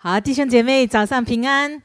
[0.00, 1.82] 好，弟兄姐妹，早上平安。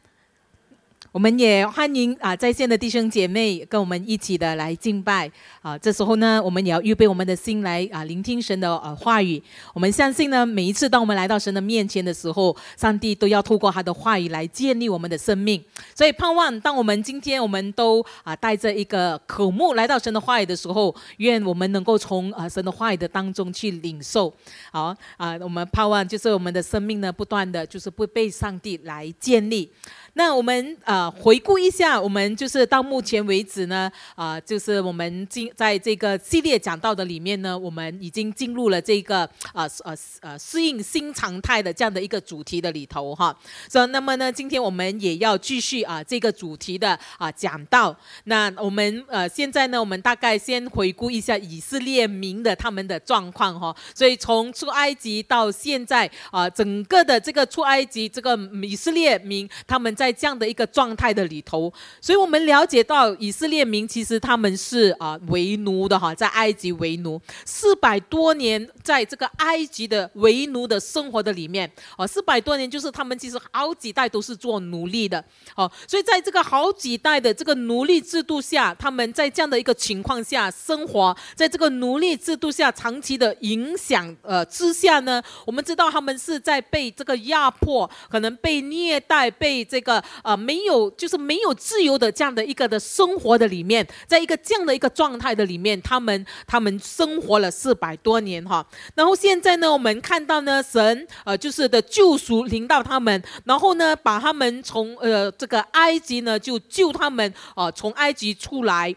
[1.13, 5.77] 我们也欢迎啊，在线的弟兄姐妹跟我们一起的来敬拜啊。
[5.77, 9.39] 这时候呢，我们也要预备我们的心来啊，聆听神的呃话语。
[9.75, 15.63] 我们相信呢，每一次当我们来到神的面前的时候，上帝都要透过他的话语来建立我们的生命。
[15.93, 24.33] 所以盼望，当我们今天我们都啊带着一个渴慕来到神的话语的时候，愿我们能够从啊神的话语的当中去领受。
[24.71, 24.85] 好
[25.17, 29.71] 啊，我们盼望就是我们的生命呢，不断的就是不被上帝来建立。
[30.15, 39.21] 那我们呃回顾一下，我们就是到目前为止呢，啊，就是我们进在这个系列讲到的里面呢，我们已经进入了这个
[39.53, 43.35] 啊呃呃适应新常态的这样的一个主题的里头哈。
[43.67, 47.95] 所以那么呢，今天我们也要继续啊这个主题的啊讲到。
[48.25, 53.75] 那我们呃现在呢，我们大概先回顾一下以色列民的他们的状况哈。
[53.95, 60.02] 所以从出埃及到现在啊，整个的这个出埃及这个以色列民他们在。
[60.03, 75.23] 在这样的一个状态的里头，所以我们了解到以色列民其实他们是啊为奴的哈，在埃及为奴四百多年，在这个埃及的为奴的生活的里面啊，四百多年就是他们其实好几代都是做奴隶的
[75.55, 89.92] 哦，所以在这个好几代的这个奴隶制度下，他们在这样的一个情况下生活，在这个奴隶制度下长期的影响呃之下呢，我们知道他们是在被这个压迫，可能被虐待，被这个。
[90.23, 98.65] 呃，没有，就是没有自由的这样的一个的生活的里面，在一个这样的一个状态的里面，他们他们生活了四百多年哈。
[98.95, 108.95] 然后现在呢，我们看到呢，神呃就是的救赎临到他们，然后呢，把他们从呃这个埃及呢就救他们呃从埃及出来。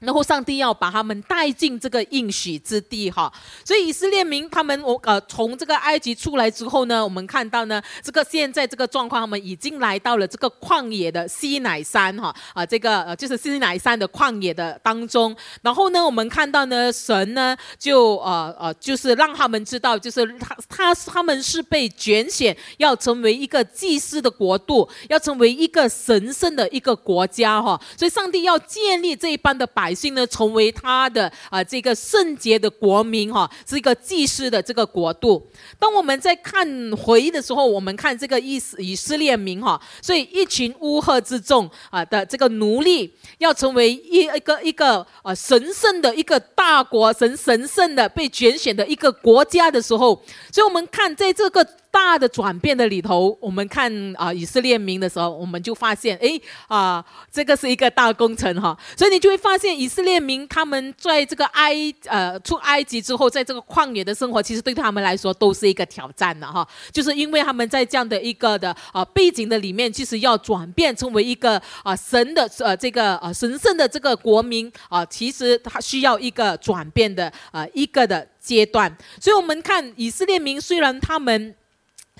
[0.00, 3.30] 然后上帝要把他们带进这个应许之地哈，
[3.62, 15.36] 所以以色列民他们我呃从这个埃及出来之后呢，我们看到呢，这个现在这个状况，他们已经来到了这个旷野的西乃山哈啊，这个呃就是西乃山的旷野的当中。
[15.60, 27.78] 然后呢，我们看到呢，神呢就呃呃就是让他们知道，就是他他他们是被拣选要成为一个祭司的国度，要成为一个神圣的一个国家哈。
[27.98, 29.89] 所以上帝要建立这一般的百。
[29.90, 35.44] 百姓呢，成为他的啊这个圣洁的国民哈，是一个祭司的这个国度。
[35.80, 36.64] 当我们在看
[36.96, 51.66] 回忆的时候，我们看这个以以色列民哈，所以一群乌合之众啊的这个奴隶，要成为一一个一个呃神圣的一个大国，神神圣的被拣选的一个国家的时候，所以我们看在这个。
[51.90, 61.74] 大的转变的里头，我们看啊以色列民的时候，我们就发现，哎啊，这个是一个大工程哈，所以你就会发现以色列民他们在这个埃
[62.06, 81.54] 呃出埃及之后，在这个旷野的生活，其实对他们来说都是一个挑战的哈，就是因为他们在这样的一个的啊背景的里面，其实要转变成为一个啊神的呃这个啊神圣的这个国民啊，其实他需要一个转变的啊一个的阶段，所以我们看以色列民虽然他们。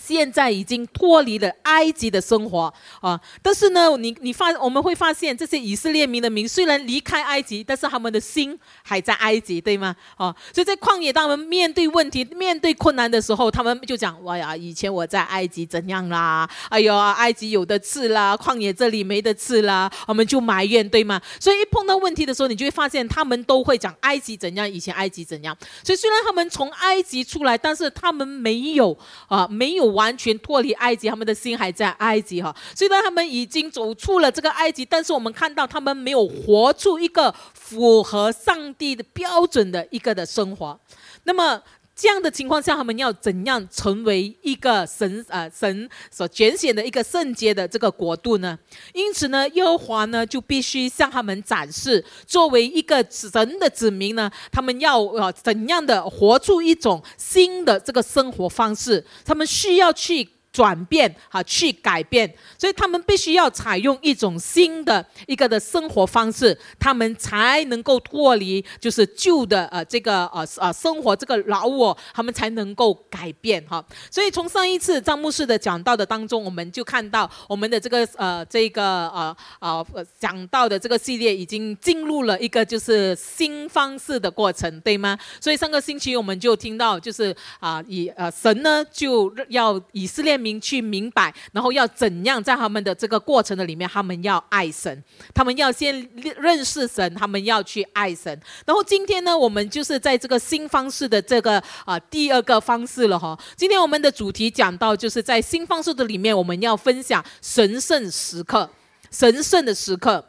[0.03, 9.95] 现在已经脱离了埃及的生活啊，但是呢，你你发我们会发现这些以色列民的民虽然离开埃及，但是他们的心还在埃及，对吗？
[10.17, 16.49] 啊，所以在旷野，当他们面对问题、面对困难的时候，他们就讲：哇呀，以前我在埃及怎样啦？
[16.71, 21.21] 哎呦，埃及有的吃啦，旷野这里没得吃啦，我们就埋怨，对吗？
[21.39, 25.55] 所以一碰到问题的时候，你就会发现他们都会讲埃及怎样，以前埃及怎样。
[25.85, 28.97] 所以虽然他们从埃及出来，但是他们没有
[29.29, 29.90] 啊，没有。
[29.91, 32.55] 完全脱离埃及，他们的心还在埃及哈。
[32.75, 40.79] 虽然他们已经走出了这个埃及，但是我们看到他们没有活出一个符合上帝的标准的一个的生活。
[41.25, 41.61] 那么
[42.01, 48.59] 这样的情况下，他们要怎样成为一个神啊神所拣选的一个圣洁的这个国度呢？
[48.95, 59.05] 因此呢，耶和华呢就必须向他们展示，作为一个神的子民呢，他们要呃怎样的活出一种新的这个生活方式？
[59.23, 60.27] 他们需要去。
[60.53, 73.85] 转变哈，去改变，所以他们必须要采用一种新的一个的生活方式，他们才能够脱离就是旧的呃这个呃呃生活这个老我，他们才能够改变哈。
[74.11, 79.87] 所以从上一次张牧师的讲到的当中，我们就看到我们的这个呃这个呃呃
[80.19, 85.17] 讲到的这个系列已经进入了一个就是新方式的过程，对吗？
[85.41, 90.61] 所以上个星期我们就听到就是啊以呃神呢就要以色列明。
[90.61, 95.03] 去明白，然后要怎样在他们的这个过程的里面，他们要爱神，
[95.35, 96.07] 他们要先
[96.37, 98.31] 认识神，他们要去爱神。
[98.67, 103.39] 然后今天呢，我们就是在这个新方式的这个啊第二个方式了哈。
[103.57, 108.69] 今天我们的主题讲到，就是在新方式的里面，我们要分享神圣时刻，
[109.11, 110.25] 神圣的时刻。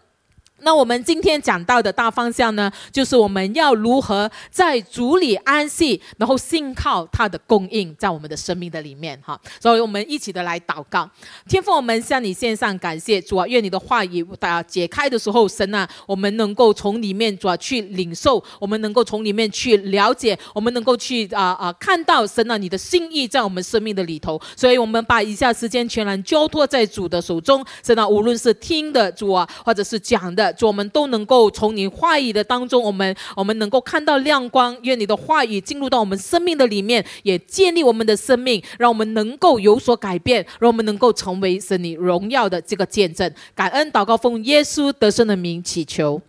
[0.63, 9.39] 那我们今天讲到的大方向呢，就是我们要如何在主里安息，然后信靠他的供应，在我们的生命的里面哈。
[9.59, 11.09] 所以我们一起的来祷告，
[11.47, 24.39] 天父，我们向你献上感谢，主啊，愿你的话语啊解开的时候，神啊，我们能够从里面主要去领受，我们能够从里面去了解，我们能够去啊啊看到神啊你的心意在我们生命的里头。
[24.55, 30.50] 所以我们把以下时间全然交托在主的手中，神啊，无论是听的主啊，或者是讲的。
[30.61, 34.77] 我们都能够从你话语的当中，我们我们能够看到亮光。
[34.83, 43.31] 愿你的话语进入到我们生命的里面，也建立我们的生命，让我们能够有所改变，让我们能够成为神你荣耀的这个见证。
[43.55, 46.21] 感恩祷告奉耶稣得胜的名祈求。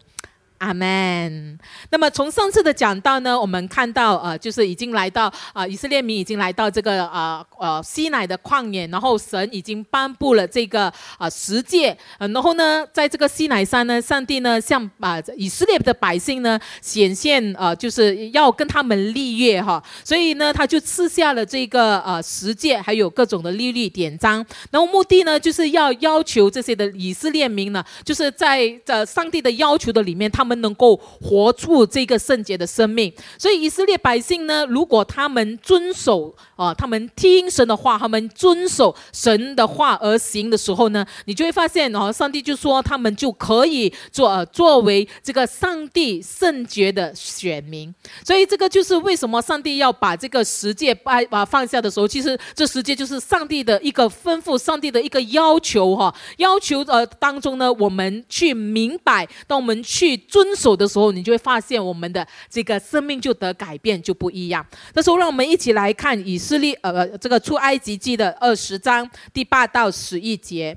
[0.62, 1.58] 阿门。
[1.90, 30.51] 那么从上次的讲到呢，我们看到呃，就是已经来到啊，以色列民已经来到这个啊呃西乃的旷野，然后神已经颁布了这个啊十诫，然后呢，在这个西乃山呢，上帝呢向啊以色列的百姓呢显现啊，就是要跟他们立约哈，所以呢，他就赐下了这个呃十诫，还有各种的利率典章，然后目的呢，就是要要求这些的以色列民呢，就是在这上帝的要求的里面，他们。
[30.60, 47.92] 能够活出这个圣洁的生命，所以以色列百姓呢，如果他们遵守啊，他们听神的话，他们遵守神的话而行的时候呢，你就会发现哦，上帝就说他们就可以做作为这个上帝圣洁的选民。
[48.24, 60.12] 所以这个就是为什么上帝要把这个十诫把把放下的时候，其实这十诫就是上帝的一个吩咐，上帝的一个要求哈，要求呃当中呢，我们去明白，当我们去。
[60.28, 64.64] 遵守的时候，你就会发现我们的这个生命就得改变，就不一样。
[64.94, 70.76] 那时候，让我们一起来看以色列呃这个出埃及记的二十章第八到十一节。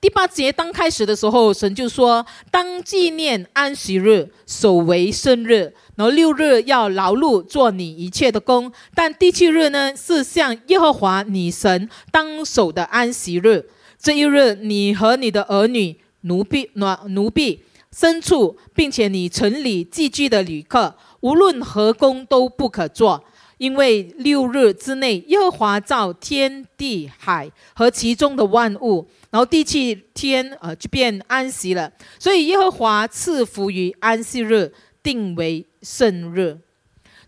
[0.00, 5.74] 第八节刚开始的时候，神就说：“当纪念安息日，守为圣日。
[5.96, 13.68] 然后六日要劳碌做你一切的工，但第七日呢，是向耶和华你神当守的安息日。
[13.98, 23.22] 这一日，你和你的儿女、奴婢、奴奴婢。”牲畜，并且你城里寄居的旅客，无论何工都不可做，
[23.62, 31.92] 因为六日之内，耶和华造天地海和其中的万物，然后地气天，呃，就变安息了。
[32.18, 36.58] 所以耶和华赐福于安息日，定为圣日。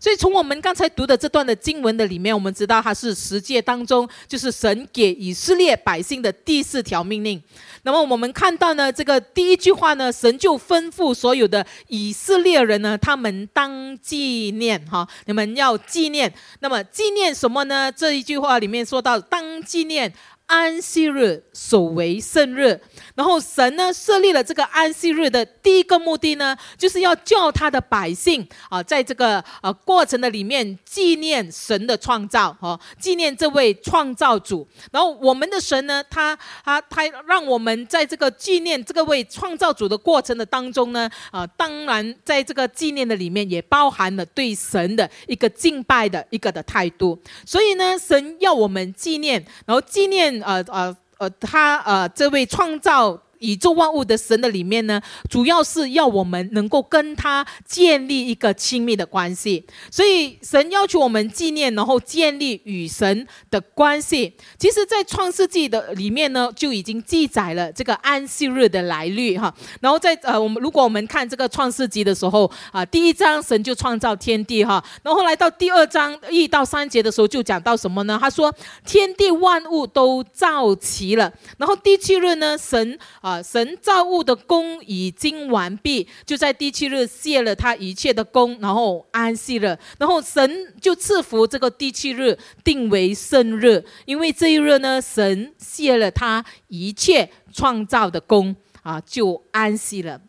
[0.05, 7.41] 所以从我们刚才读的这段的经文的里面，我们知道它是十诫当中，就是神给以色列百姓的第四条命令。
[7.81, 16.31] 那么我们看到呢，这个第一句话呢，神就吩咐所有的以色列人呢，他们当纪念哈，你们要纪念。
[16.59, 17.91] 那么纪念什么呢？
[17.91, 20.13] 这一句话里面说到，当纪念。
[20.47, 22.79] 安息日守为圣日，
[23.15, 34.67] 然后神呢设立了这个安息日的第一个目的呢，就是要叫他的百姓啊，在这个呃过程的里面纪念神的创造哦，纪念这位创造主。
[34.91, 47.19] 然后我们的神呢，他他他让我们在这个纪念这个位创造主的过程的当中呢，啊，当然在这个纪念的里面也包含了对神的一个敬拜的一个的态度。
[47.45, 50.34] 所以呢，神要我们纪念，然后纪念。
[50.43, 53.19] 呃呃呃，他呃，这位创造。
[53.39, 64.33] 宇宙万物的神的里面呢，主要是要我们能够跟他建立一个亲密的关系，所以神要求我们纪念，然后建立与神的关系。
[64.57, 69.53] 其实，在创世纪的里面呢，就已经记载了这个安息日的来历哈。
[69.81, 78.17] 然后在呃，我们如果我们看这个创世纪的时候啊，第一章神就创造天地哈，然后来到第二章一到三节的时候就讲到什么呢？
[78.21, 78.53] 他说
[78.85, 82.97] 天地万物都造齐了，然后第七日呢，神。
[83.25, 89.75] 啊，神造物的功已经完毕，就在第七日卸了他一切的功，然后安息了。
[89.97, 100.21] 然后神就赐福这个第七日，定为圣日，因为这一日呢，神卸了他一切创造的功，啊，就安息了。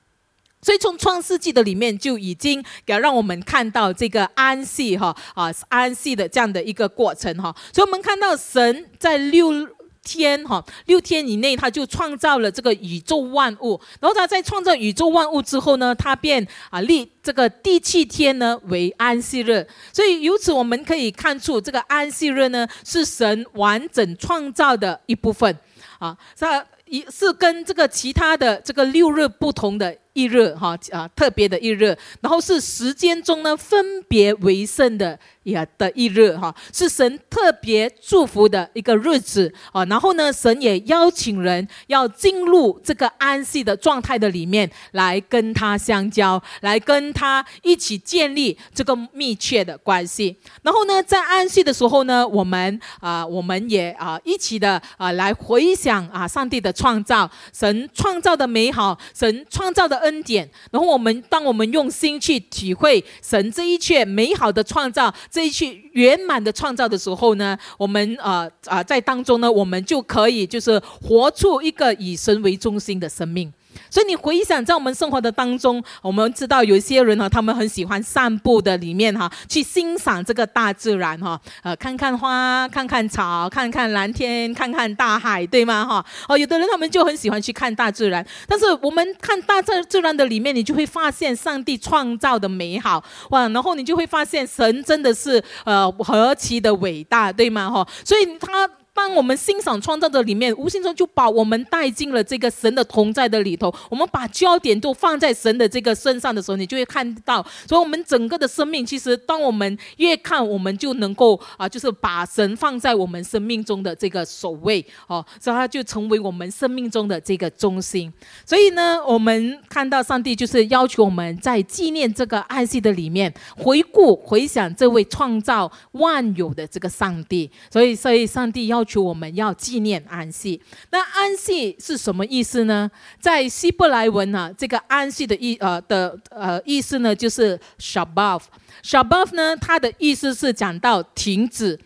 [0.63, 7.55] 所以从创世纪的里面就已经给让我们看到这个安息哈啊安息的这样的一个过程哈。
[7.75, 9.69] 所以我们看到神在六。
[10.07, 13.81] 天哈，六天以内他就创造了这个宇宙万物。
[14.01, 19.67] 然后他在创造宇宙万物之后呢，他便啊立这个第七天呢为安息日。
[19.93, 25.59] 所以由此我们可以看出，这个安息日呢是神完整创造的一部分
[25.99, 29.97] 啊，它一是跟这个其他的这个六日不同的。
[30.17, 39.85] 一日哈啊，特别的一日，然后是时间中呢分别为圣的呀的一日哈，是神特别祝福的一个日子啊。
[39.85, 50.35] 然后呢，神也邀请人要进入这个安息的状态的里面，来跟他相交，来跟他一起建立这个密切的关系。
[50.63, 60.06] 然后呢，在安息的时候呢，我们啊，我们也啊一起的啊来回想啊上帝的创造，神创造的美好，神创造的。
[60.07, 73.53] 恩典，然后我们当我们用心去体会神这一切美好的创造，这一切圆满的创造的时候呢，我们呃啊在当中呢，我们就可以就是活出一个以神为中心的生命。
[73.91, 86.05] 所以你回想在我们生活的当中，我们知道有一些人呢，他们很喜欢散步的里面哈，去欣赏这个大自然哈，呃，看看花，看看草，看看蓝天，看看大海，对吗哈？
[86.29, 97.87] 哦，有的人他们就很喜欢去看大自然，但是我们看大自自然的里面，你就会发现上帝创造的美好哇，然后你就会发现神真的是呃何其的伟大，对吗哈？
[98.05, 98.69] 所以他。
[98.97, 103.73] 当我们欣赏创造的里面，无形中就把我们带进了这个神的同在的里头。
[103.91, 107.45] 我们把焦点都放在神的这个身上的时候，你就会看到。
[107.69, 118.11] 所以，我们整个的生命，其实当我们越看，我们就能够啊，就是把神放在我们生命中的这个首位哦，所以他就成为我们生命中的这个中心。
[118.47, 127.51] 所以呢，我们看到上帝就是要求我们在纪念这个爱惜的里面，回顾回想这位创造万有的这个上帝。
[127.71, 128.86] 所以，所以上帝要。
[128.87, 132.91] 求我们要纪念安息，那安息是什么意思呢？
[133.21, 138.43] 在希伯来文呢，这个安息的意呃的呃意思呢，就是 Shabbat。
[138.83, 141.79] Shabbat 呢，它的意思是讲到停止、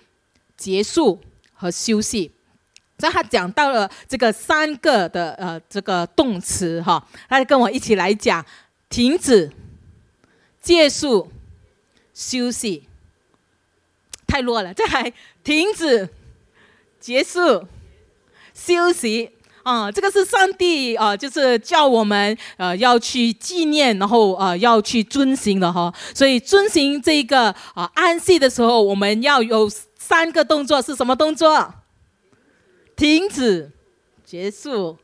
[0.57, 1.19] 结束
[1.55, 2.31] 和休息。
[2.99, 8.45] 所以他讲到了这个三个的呃这个动词哈，大家跟我一起来讲：
[8.91, 9.51] 停止、
[10.61, 11.33] 结束、
[12.13, 12.85] 休息。
[14.27, 15.11] 太弱了，这还
[15.43, 16.09] 停止。
[17.01, 17.67] 结束，
[18.53, 19.31] 休息
[19.63, 19.91] 啊！
[19.91, 25.93] 这个是上帝啊，就是叫我们呃要去纪念，然后呃要去遵行的哈。
[26.15, 31.73] 所以遵行这个啊安息的时候，我们要有三个动作，是什么动作？
[32.97, 33.71] 停止、
[34.23, 34.99] 结束、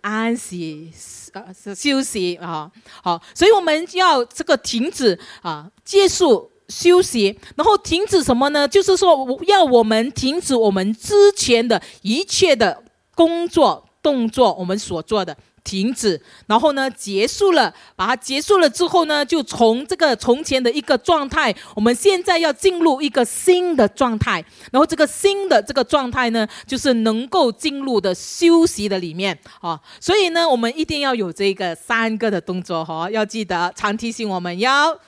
[0.00, 0.90] 安息
[1.34, 1.44] 啊，
[1.74, 2.72] 休息啊。
[3.02, 6.50] 好，所以我们要这个停止啊，结束。
[6.68, 8.68] 休息，然后停止什么呢？
[8.68, 12.84] 就是说，要我们停止我们之前的一切的
[13.14, 34.98] 工作动作，我们所做的停止，然后呢，结束了，把它结束了之后呢，就从这个从前的一个状态，我们现在要进入一个新的状态，然后这个新的这个状态呢，就是能够进入的休息的里面啊，所以呢，我们一定要有这个三个的动作哈，要记得常提醒我们要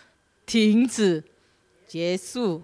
[0.46, 1.22] 停止。
[1.90, 2.62] 结束，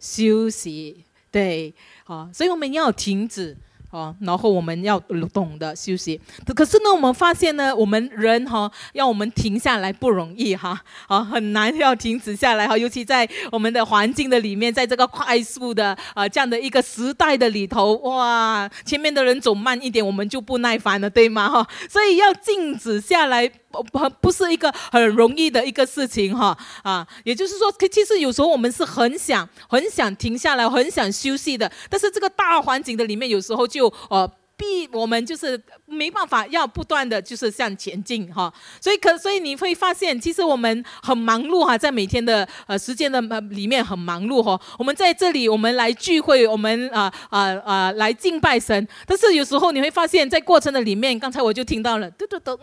[0.00, 3.56] 休息，对，好，所以我们要停止。
[3.96, 5.00] 哦，然后我们要
[5.32, 6.20] 懂得休息。
[6.54, 12.76] 可是呢，我们发现呢，我们人哈，要我们停下来不容易哈，啊，很难要停止下来哈。
[12.76, 21.48] 尤其在我们的环境的里面，在这个快速的啊这样的一个时代的里头，哇，前面的人走慢一点，我们就不耐烦了，对吗？
[21.48, 26.54] 哈，所以要静止下来，不不不是一个很容易的一个事情哈。
[26.82, 38.52] 啊，也就是说，其实有时候我们是很想很想停下来，很想休息的，但是这个大环境的里面，有时候就哦，必我们就是没办法，要不断的就是向前进哈。
[38.80, 44.58] 所以可，所以你会发现，其实我们很忙碌哈，在每天的呃时间的里面很忙碌哈。
[44.78, 48.88] 我们在这里，我们来聚会，我们啊啊啊来敬拜神。
[49.06, 52.58] 但是有时候你会发现，在过程的里面，刚才我就听到了，嘟嘟嘟。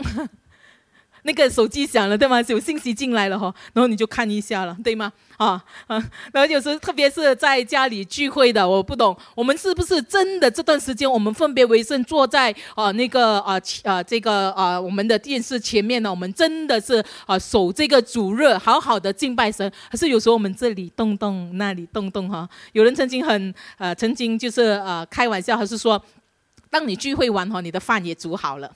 [1.24, 2.42] 那个手机响了，对吗？
[2.48, 5.12] 有信息进来了哈，然后你就看一下了，对吗？
[5.38, 5.98] 啊啊，
[6.32, 16.10] 然后有时特别是在家里聚会的，我不懂，我们是不是真的这段时间我们分别为圣，坐在啊那个啊啊这个啊我们的电视前面呢？
[16.10, 22.48] 我们真的是啊守这个主日，好好的敬拜神，还是有时候我们这里动动，那里动动哈？
[22.74, 26.02] 有人曾经很呃曾经就是呃开玩笑，还是说，
[26.70, 28.72] 当你聚会完哈，你的饭也煮好了，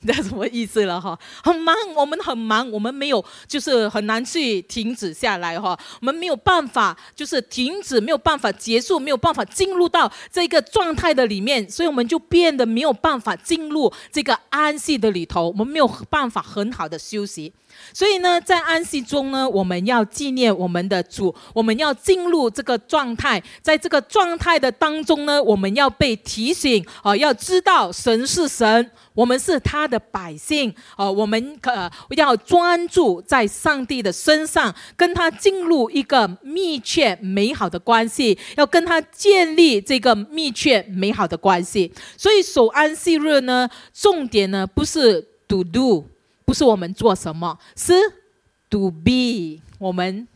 [0.02, 1.18] 你知道什么意思了哈？
[1.44, 5.78] 很忙，我们很忙，我们没有就是很难去停止下来哈。
[6.00, 17.52] 我们没有办法就是停止，没有办法结束，没有办法进入到这个状态的里面，所以我们就变得没有办法进入这个安息的里头，我们没有办法很好的休息。
[17.92, 41.92] 所以呢，在安息中呢，我们要纪念我们的主，我们要进入这个状态，在这个状态的当中呢，我们要被提醒啊，要知道神是神，我们是他的百姓啊，我们可要专注在上帝的身上，跟他进入一个密切美好的关系，要跟他建立这个密切美好的关系。
[42.16, 46.09] 所以守安息日呢，重点呢不是 to do。
[46.50, 47.94] 不是我们做什么，是
[48.68, 50.26] to be，我们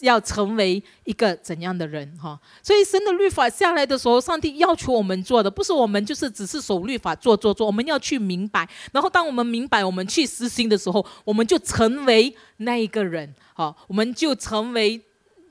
[0.00, 2.36] 要成为一个怎样的人哈？
[2.60, 8.68] 所以神的律法下来的时候，上帝要求我们做的，不是我们就是只是守律法做做做，我们要去明白。
[8.90, 15.00] 然后当我们明白，我们去实行的时候，我们就成为那一个人，好，我们就成为。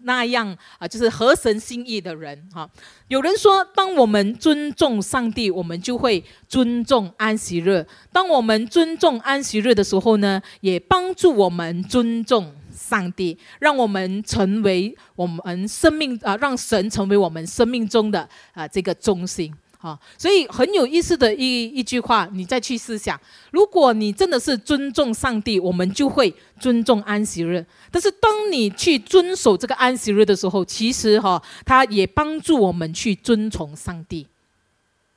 [0.07, 2.67] 那样啊，就是合神心意的人哈。
[3.09, 7.85] 有人说，当我们尊重上帝，我们就会尊重安息日。
[8.11, 19.53] 当我们尊重安息日的时候呢，也帮助我们尊重上帝，让我们成为我们生命啊，让神成为我们生命中的啊这个中心。
[19.79, 23.19] 啊，所以很有意思的一一句话，你再去思想。
[23.51, 27.63] 如果你真的是尊重上帝，我们就会尊重安息日。
[27.91, 34.25] 但是当你去遵守这个安息日的时候，其实哈，它也帮助我们去遵从上帝。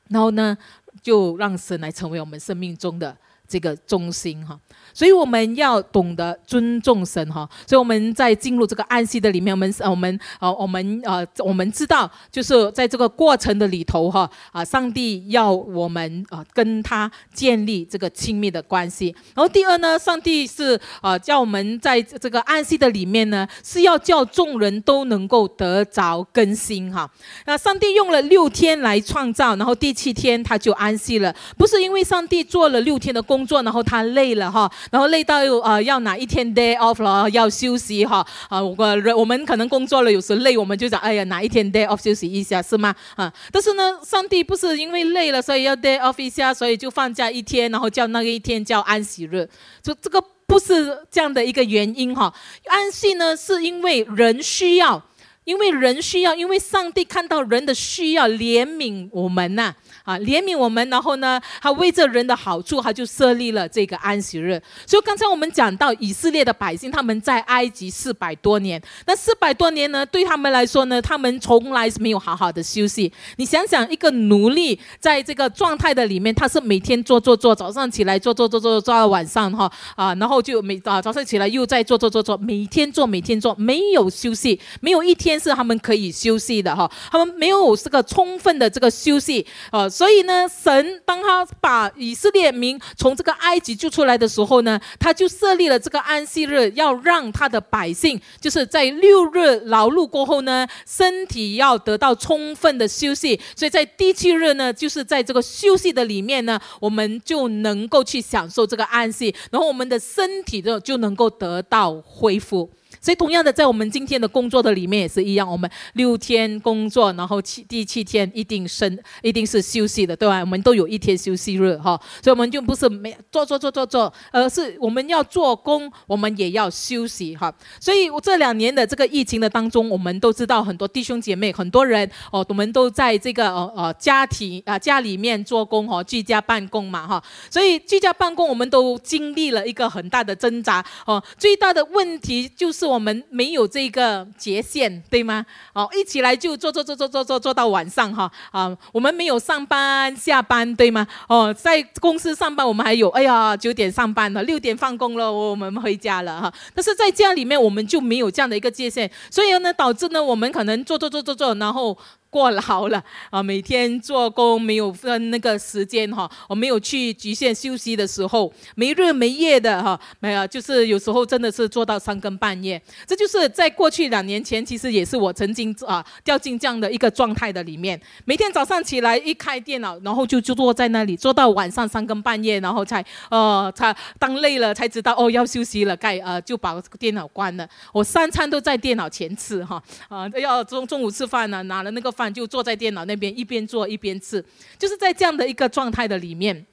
[0.08, 0.56] 然后呢，
[1.02, 3.16] 就让神来成为我们生命中的
[3.50, 4.56] 这个中心哈。
[4.94, 19.14] 所以我们要懂得尊重神哈，所以我们在进入这个安息的里面，我们我们呃我们呃我们知道，就是在这个过程的里头哈啊，上帝要我们啊跟他建立这个亲密的关系。
[19.34, 27.08] 然后第二呢，上帝是啊叫我们在这个安息的里面呢，是要叫众人都能够得着更新哈。
[27.46, 34.70] 那上帝用了六天来创造，然后第七天他就安息了，不是因为上帝做了六天的工工作，然后他累了哈。
[34.90, 38.62] 然后累到又啊要哪一天 day off 了，要休息哈啊！
[38.62, 38.76] 我
[39.16, 42.94] 我们可能工作了，有时累，我们就讲哎呀哪一天 day off 休息一下是吗？
[43.16, 43.32] 啊！
[43.50, 49.48] 但是呢，上帝不是因为累了，所以要 day off 一下，所以就放假一天，然后叫那个一天叫安息日，
[49.82, 52.34] 就这个不是这样的一个原因哈。
[52.66, 55.02] 安息呢，是因为人需要，
[55.44, 59.74] 因为人需要，因为上帝看到人的需要，怜悯我们呐。
[60.10, 64.60] 啊怜悯我们，然后呢，他为这人的好处，他就设立了这个安息日。
[64.84, 73.12] 所以刚才我们讲到以色列的百姓，他们在埃及四百多年，那四百多年呢，对他们来说呢，他们从来是没有好好的休息。
[73.36, 89.88] 你想想，一个奴隶在这个状态的里面，他是每天做做做，早上起来做做做做做到晚上哈啊，然后就每啊早上起来又在做做做做，每天做每天做，没有休息，没有一天是他们可以休息的哈，他们没有这个充分的这个休息呃。
[90.00, 103.38] 所以呢，神当他把以色列民从这个埃及救出来的时候呢，他就设立了这个安息日，要让他的百姓就是在六日劳碌过后呢，身体要得到充分的休息。
[103.54, 112.70] 所以在第七日呢，就是在这个休息的里面呢，我们就能够去享受这个安息，然后我们的身体就就能够得到恢复。
[113.00, 120.40] 所以，同样的，在我们今天的工作的里面也是一样，我们六天工作，然后七第七天一定生一定是休息的，对吧？
[120.40, 127.50] 我们都有一天休息日哈，所以我们就不是没做做做做做，而是我们要做工，我们也要休息哈。
[127.80, 137.24] 所以，我这两年的这个疫情的当中，我们都知道很多弟兄姐妹，很多人哦，我们都在这个呃呃家庭啊家里面做工哦，居家办公嘛哈。
[137.48, 141.22] 所以居家办公，我们都经历了一个很大的挣扎哦。
[141.38, 142.89] 最大的问题就是。
[142.90, 145.46] 我们没有这个界限，对吗？
[145.72, 148.76] 哦，一起来就做做做做做做做到晚上哈啊！
[148.92, 151.06] 我们没有上班下班，对吗？
[151.28, 156.52] 哦，在公司上班，我们还有哎呀九点上班了，六点放工了，我们回家了哈。
[156.74, 161.96] 但是在家里面，我们就没有这样的一个界限，所以呢，导致呢，我们可能做做做做做，然后。
[162.30, 163.42] 过劳了啊！
[163.42, 172.80] 每天做工没有分那个时间哈，我没有去局限休息的时候，没日没夜的哈，没有，就是有时候真的是做到三更半夜。
[173.04, 178.00] 这就是在过去两年前，其实也是我曾经啊掉进这样的一个状态的里面。
[178.24, 187.68] 每天早上起来一开电脑，然后就就坐在那里，坐到晚上三更半夜，然后才呃才当累了才知道哦要休息了，该呃就把电脑关了。
[187.92, 192.08] 我三餐都在电脑前吃哈啊，要中中午吃饭呢，拿了那个。
[192.20, 194.44] 饭就坐在电脑那边，一边做一边吃，
[194.78, 196.66] 就是在这样的一个状态的里面。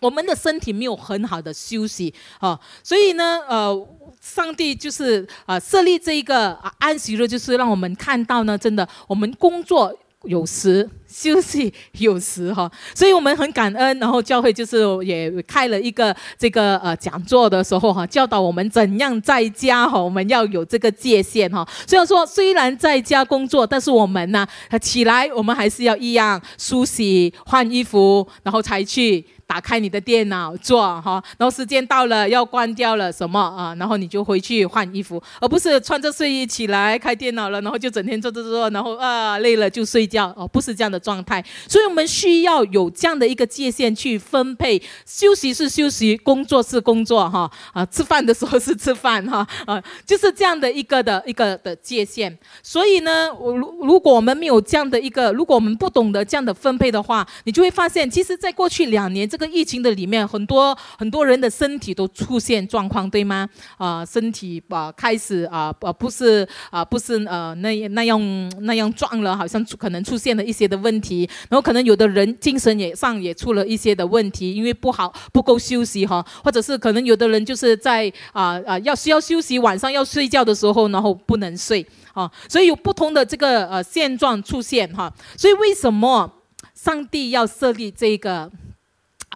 [0.00, 3.88] 我们的身体没有很好的休息啊，所以呢，呃，
[4.20, 9.96] 上帝就是啊设立这一个啊安息日，就是让我们看到呢，真的我们工作。
[10.24, 13.98] 有时休息，有时哈，所以我们很感恩。
[13.98, 21.66] 然后教会就是也开了一个这个呃讲座的时候哈，教导我们怎样在家哈，我们要有这个界限哈。
[21.86, 24.46] 虽然说虽然在家工作，但是我们呢
[24.80, 29.24] 起来，我们还是要一样梳洗、换衣服，然后才去。
[29.48, 33.74] 打开你的电脑做哈，然后时间到了要关掉了什么啊？
[33.78, 41.42] 然后你就回去换衣服，而不是穿着睡衣起来开电脑了，然后就整天做做做，然后啊累了就睡觉哦，不是这样的状态。
[41.66, 52.38] 所以我们需要有这样的一个界限去分配，休息是休息，工作是工作哈啊，吃饭的时候是吃饭哈啊，就是这样的一个的一个的界限。
[52.62, 59.38] 所以呢，我如如果我们没有这样的一个，如果我们不懂得这样的分配的话，你就会发现，其实在过去两年这。
[59.38, 63.48] 个疫情的里面，很多很多人的身体都出现状况，对吗？
[63.76, 68.20] 啊，身体啊开始啊啊不是啊不是呃那那样
[68.62, 86.32] 那样壮了，好像可能出现了一些的问问题，然后可能有的人精神也上也出了一些的问题，因为不好不够休息哈，或者是可能有的人就是在啊啊要需要休息，晚上要睡觉的时候，然后不能睡啊，所以有不同的这个呃现状出现哈，所以为什么
[86.74, 88.50] 上帝要设立这个？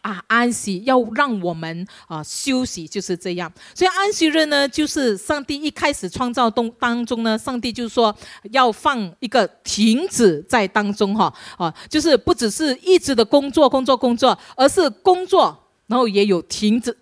[0.03, 3.51] 啊，安息要让我们啊休息，就是这样。
[3.75, 8.15] 所以安息日呢，就是上帝一开始创造动当中呢，上帝就说
[8.51, 16.97] 要放一个停止在当中哈啊，就是不只是一直的工作工作工作，而是工作，然后也有停止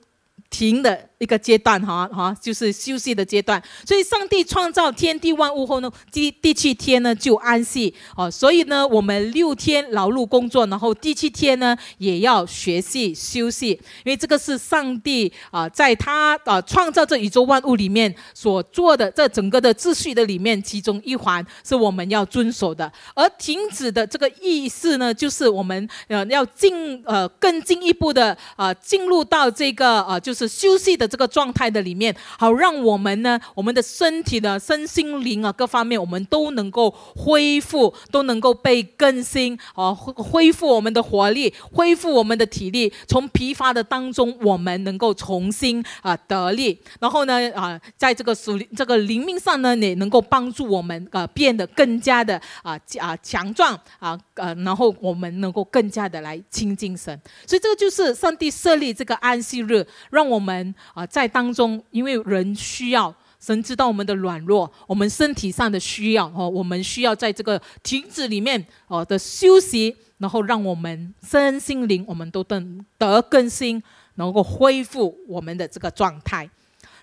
[0.48, 1.09] 停的。
[1.20, 3.62] 一个阶段哈哈，就是休息的阶段。
[3.86, 8.30] 所以上帝创造天地万物后呢，第第七天呢就安息哦。
[8.30, 13.72] 所以呢，我们六天劳碌工作，然后第七天呢也要学习休息，
[14.04, 22.90] 因为这个是上帝啊，在他啊创造这宇宙万物里面所做的这整个的秩序的里面，其中一环是我们要遵守的。
[23.14, 31.09] 而停止的这个意思呢，就是我们呃要进呃更进一步的啊进入到这个呃就是休息的。
[31.10, 46.80] 这个状态的里面，好让我们呢，我们的身体的身心灵啊，各方面我们都能够恢复，都能够被更新，啊，恢复我们的活力，恢复我们的体力，从疲乏的当中，我们能够重新啊得力。
[47.00, 57.20] 然后呢，啊，在这个属这个灵命上呢，也能够帮助我们啊变得更加的啊啊强壮啊呃，然后我们能够更加的来亲近神。
[57.46, 60.74] 所以这个就是上帝设立这个安息日，让我们。
[61.06, 72.62] 在当中，因为人需要神知道我们的软弱，我们身体上的需要哦，我们需要在这个停止里面哦的休息，然后让我们身心灵我们都得
[72.98, 73.82] 得更新，
[74.16, 76.48] 能够恢复我们的这个状态。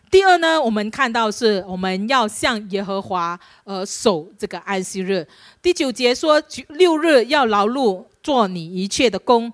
[0.10, 5.28] 第二呢，我们看到是我们要向耶和华呃守这个安息日。
[5.62, 9.52] 第九节说，六日要劳碌做你一切的工，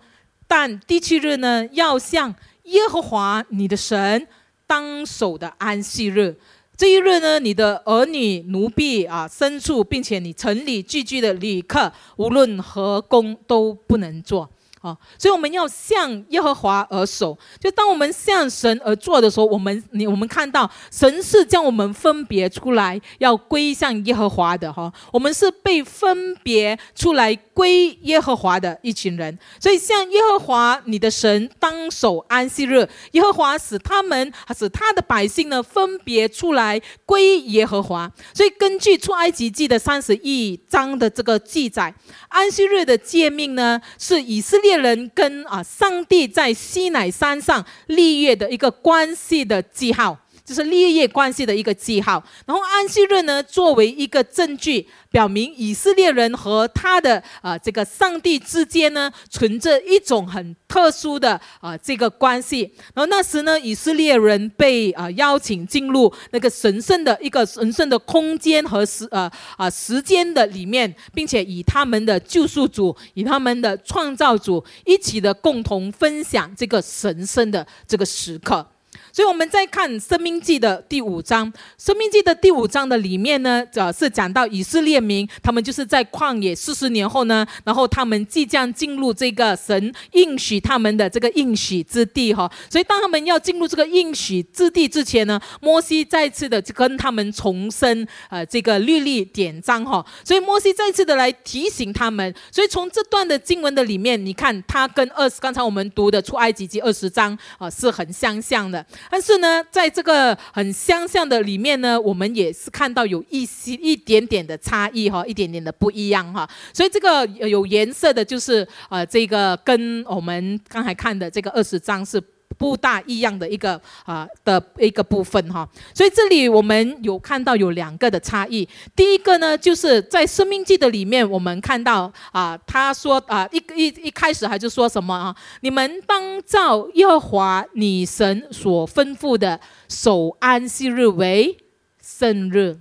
[0.47, 4.28] 但第七日呢，要向耶和华你的神
[4.65, 6.38] 当守的安息日，
[6.78, 14.49] 这一日呢，你的儿女、奴婢啊、牲畜，并且你城里聚居的旅客，无论何工都不能做。
[14.84, 17.38] 啊，所以我们要向耶和华而守。
[17.58, 24.91] 就当我们向神而做的时候，我们你我们看到神是将我们分别出来，要归向耶和华的哈。
[25.13, 29.39] 我们是被分别出来归耶和华的一群人。
[29.58, 38.12] 所以向耶和华你的神当守安息日，耶和华使他们使他的百姓呢分别出来归耶和华。
[38.34, 41.96] 所以根据出埃及记的三十一章的这个记载，
[42.28, 44.72] 安息日的诫命呢是以色列。
[44.77, 52.23] 人跟啊上帝在西乃山上立约的一个关系的记号，就是立业关系的一个记号。
[52.45, 54.88] 然后安息日呢，作为一个证据。
[55.13, 62.62] 表明以色列人和他的啊这个上帝之间呢，存着一种很特殊的啊这个关系。
[62.95, 78.72] 然后那时呢，以色列人被啊邀请进入那个神圣的一个神圣的空间和时呃啊时间的里面，并且以他们的救赎主、以他们的创造主一起的共同分享这个神圣的这个时刻。
[79.13, 92.52] 所以我们再看《生命记》的第五章，《生命记》的第五章的里面呢，呃，是讲到以色列民，他们就是在旷野四十年后呢，然后他们即将进入这个神应许他们的这个应许之地哈。
[92.71, 100.04] 所以当他们要进入这个应许之地之前呢，摩西再次的跟他们重申呃这个律例典章哈。
[100.23, 102.34] 所以摩西再次的来提醒他们。
[102.52, 108.84] 所以从这段的经文的里面，你看他跟二十刚才我们读的出埃及记二十章啊是很相像的。
[109.09, 116.49] 但是呢，在这个很相像的里面呢，我们也是看到有一些一点点的差异哈，一点点的不一样哈。
[116.73, 122.21] 所以这个有颜色的，就是呃，这个跟我们刚才看的这个二十张是。
[122.57, 128.67] 不大一样的一个啊的一个部分哈，所以这里我们有看到有两个的差异。
[128.95, 135.35] 第一个呢，就是在生命记的里面，我们看到啊，他说啊，一一一开始还是说什么啊？
[135.61, 141.57] 你们当照耶和华你神所吩咐的，守安息日为
[142.01, 142.77] 圣日。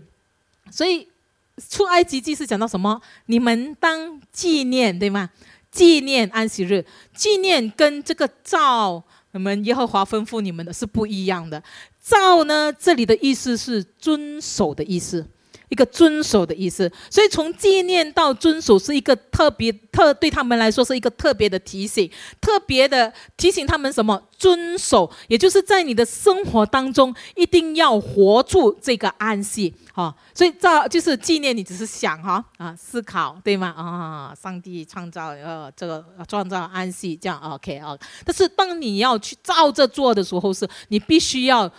[0.71, 1.07] 所以
[1.69, 3.01] 出埃及记是讲到什么？
[3.27, 5.31] 你们当纪念对吗？
[5.71, 9.03] 纪念安息日，纪念跟这个照。
[9.33, 11.63] 我们耶和华吩咐你们的是不一样的。
[12.01, 15.27] 照呢，这里的意思是遵守的意思。
[15.73, 22.11] 一个遵守的意思，所以从纪念到遵守是一个特别特对他们来说是一个特别的提醒，
[22.43, 24.23] 特别的提醒他们什么？
[24.37, 30.13] 遵守，也就是在你的生活当中一定要活出这个安息哈。
[30.35, 33.69] 所以照就是纪念，你只是想哈啊思考对吗？
[33.69, 37.97] 啊，上帝创造呃这个创造安息这样 OK 啊。
[38.25, 41.73] 但是当你要去照着做的时候，是你必须要。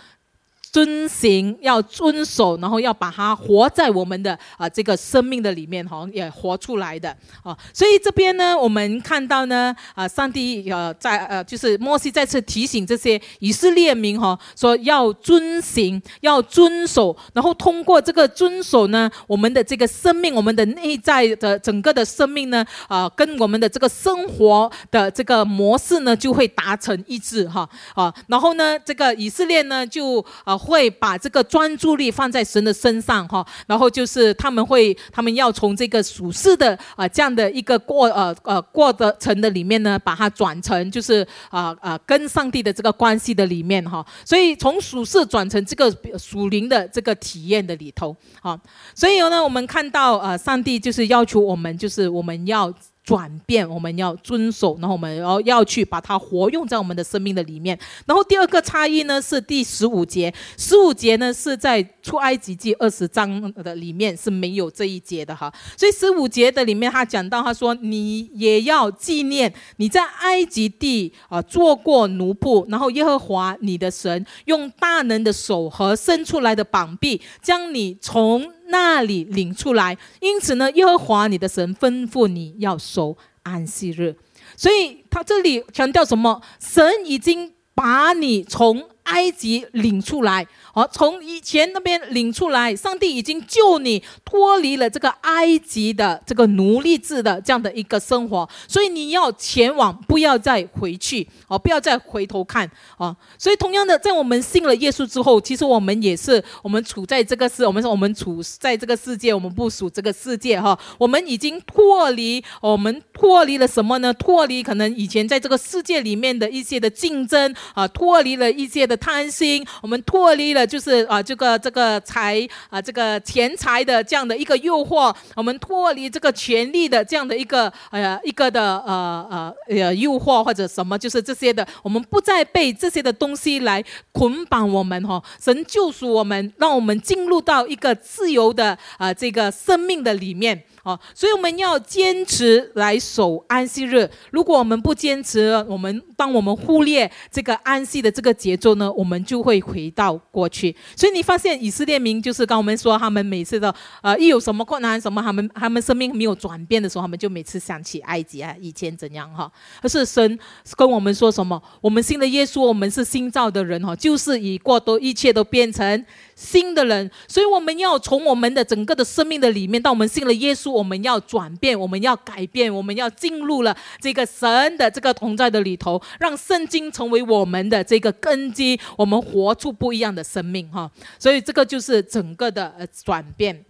[0.74, 7.56] 遵行要遵守，然后要把它活在我们的啊这个生命的里面哈，也活出来的啊。
[7.72, 28.12] 所以这边呢，我们看到呢啊，上帝呃在呃就是摩西再次提醒这些以色列民哈，说要遵行，要遵守，然后通过这个遵守呢，我们的这个生命，我们的内在的整个的生命呢啊，跟我们的这个生活的这个模式呢，就会达成一致哈啊。
[28.26, 30.58] 然后呢，这个以色列呢就啊。
[30.64, 48.58] 会把这个专注力放在神的身上哈，然后就是他们会，他们要从这个属世的啊这样的一个过呃呃过的程的里面呢，把它转成就是啊啊跟上帝的这个关系的里面哈，所以从属世转成这个属灵的这个体验的里头啊，
[48.96, 52.74] 所以呢，我们看到呃上帝就是要求我们，就是我们要。
[53.04, 57.78] 转变，我们要遵守，然后我们要要去把它活用在我们的生命的里面。
[58.06, 65.54] 然后第二个差异呢是第十五节，十五节呢是在出埃及记二十章的里面是没有这一节的哈。
[65.78, 78.50] 所以十五节的里面他讲到，他说你也要纪念你在埃及地啊做过奴仆，然后耶和华你的神用大能的手和伸出来的膀臂将你从。
[78.74, 84.16] 那里领出来，因此呢，耶和华你的神吩咐你要守安息日，
[84.58, 86.42] 所以他这里强调什么？
[86.60, 90.48] 神已经把你从埃及领出来。
[90.76, 114.12] 好，从以前那边领出来，上帝已经救你脱离了这个埃及的这个奴隶制的这样的一个生活，所以你要前往，不要再回去，哦，不要再回头看，哦，所以同样的，在我们信了耶稣之后，其实我们也是，我们处在这个世，我们说我们处在这个世界，我们不属这个世界，哈，我们已经脱离，我们脱离了什么呢？
[114.12, 120.63] 脱离可能以前在这个世界里面的一些的竞争，啊，脱离了一些的贪心，我们脱离了。
[120.66, 135.22] 就是啊，这个这个财啊，这个钱财的这样的一个诱惑，我们脱离这个权力的这样的一个呃一个的呃呃呃诱惑或者什么，就是这些的，我们不再被这些的东西来捆绑我们哈。
[135.42, 140.64] 神救赎我们，让我们进入到一个自由的啊这个生命的里面。
[140.84, 144.10] 哦，所以我们要坚持来守安息日。
[144.32, 150.76] 如果我们不坚持，我们当我们忽略这个安息的这个节奏呢，我们就会回到过去。
[150.96, 159.50] 所以你发现以色列民就是刚我们说，他们每次的呃一有什么困难什么，他们他们生命没有转变的时候，他们就每次想起埃及啊，以前怎样哈。
[159.82, 160.38] 可是神
[160.76, 161.62] 跟我们说什么？
[161.80, 166.06] 我们信的耶稣，我们是新造的人哈，就是以过多一切都变成。
[166.36, 180.90] 新的人，所以我们要从我们的整个的生命的里面，到我们信了耶稣，我们要转变，我们要改变，我们要进入了这个神的这个同在的里头，让圣经成为我们的这个根基，我们活出不一样的生命哈。
[181.20, 183.64] 所以这个就是整个的呃转变。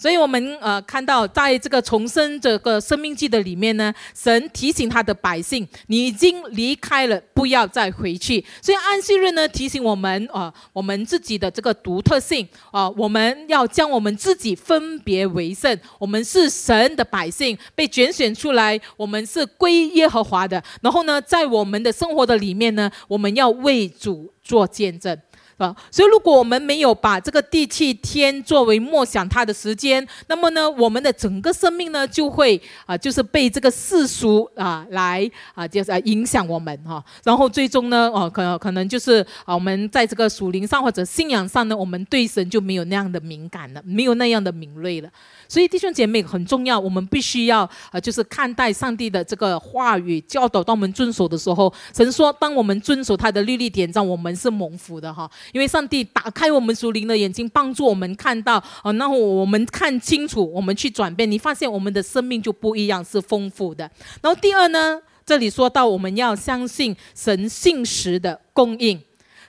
[0.00, 8.42] 所以我们呃看到，在这个重生这个生命记的里面呢，神提醒他的百姓，你已经离开了，不要再回去。
[8.62, 20.64] 所以安息日呢，提醒我们啊，我们自己的这个独特性啊，我们要将我们自己分别为圣，我们是神的百姓，被拣选出来，我们是归耶和华的。
[20.80, 25.20] 然后呢，在我们的生活的里面呢，我们要为主做见证。
[25.60, 37.04] 啊，所以如果我们没有把这个地气天作为默想他的时间，那么呢，我们的整个生命呢就会啊，就是被这个世俗啊来啊，就是啊影响我们哈。
[37.24, 45.10] 然后最终呢，哦，可可能就是啊，我们在这个属灵上或者信仰上呢，我们对神就没有那样的敏感了，没有那样的敏锐了。
[45.50, 55.28] 所以弟兄姐妹很重要，我们必须要呃，就是看待上帝的这个话语教导，当我们遵守的时候，神说，当我们遵守他的律例典章，我们是蒙福的哈。
[55.52, 63.90] 因为上帝打开我们属灵的眼睛，帮助我们看到哦，然后我们看清楚，我们去转变，你发现我们的生命就不一样，是丰富的。
[64.22, 69.02] 然后第二呢，这里说到我们要相信神信实的供应，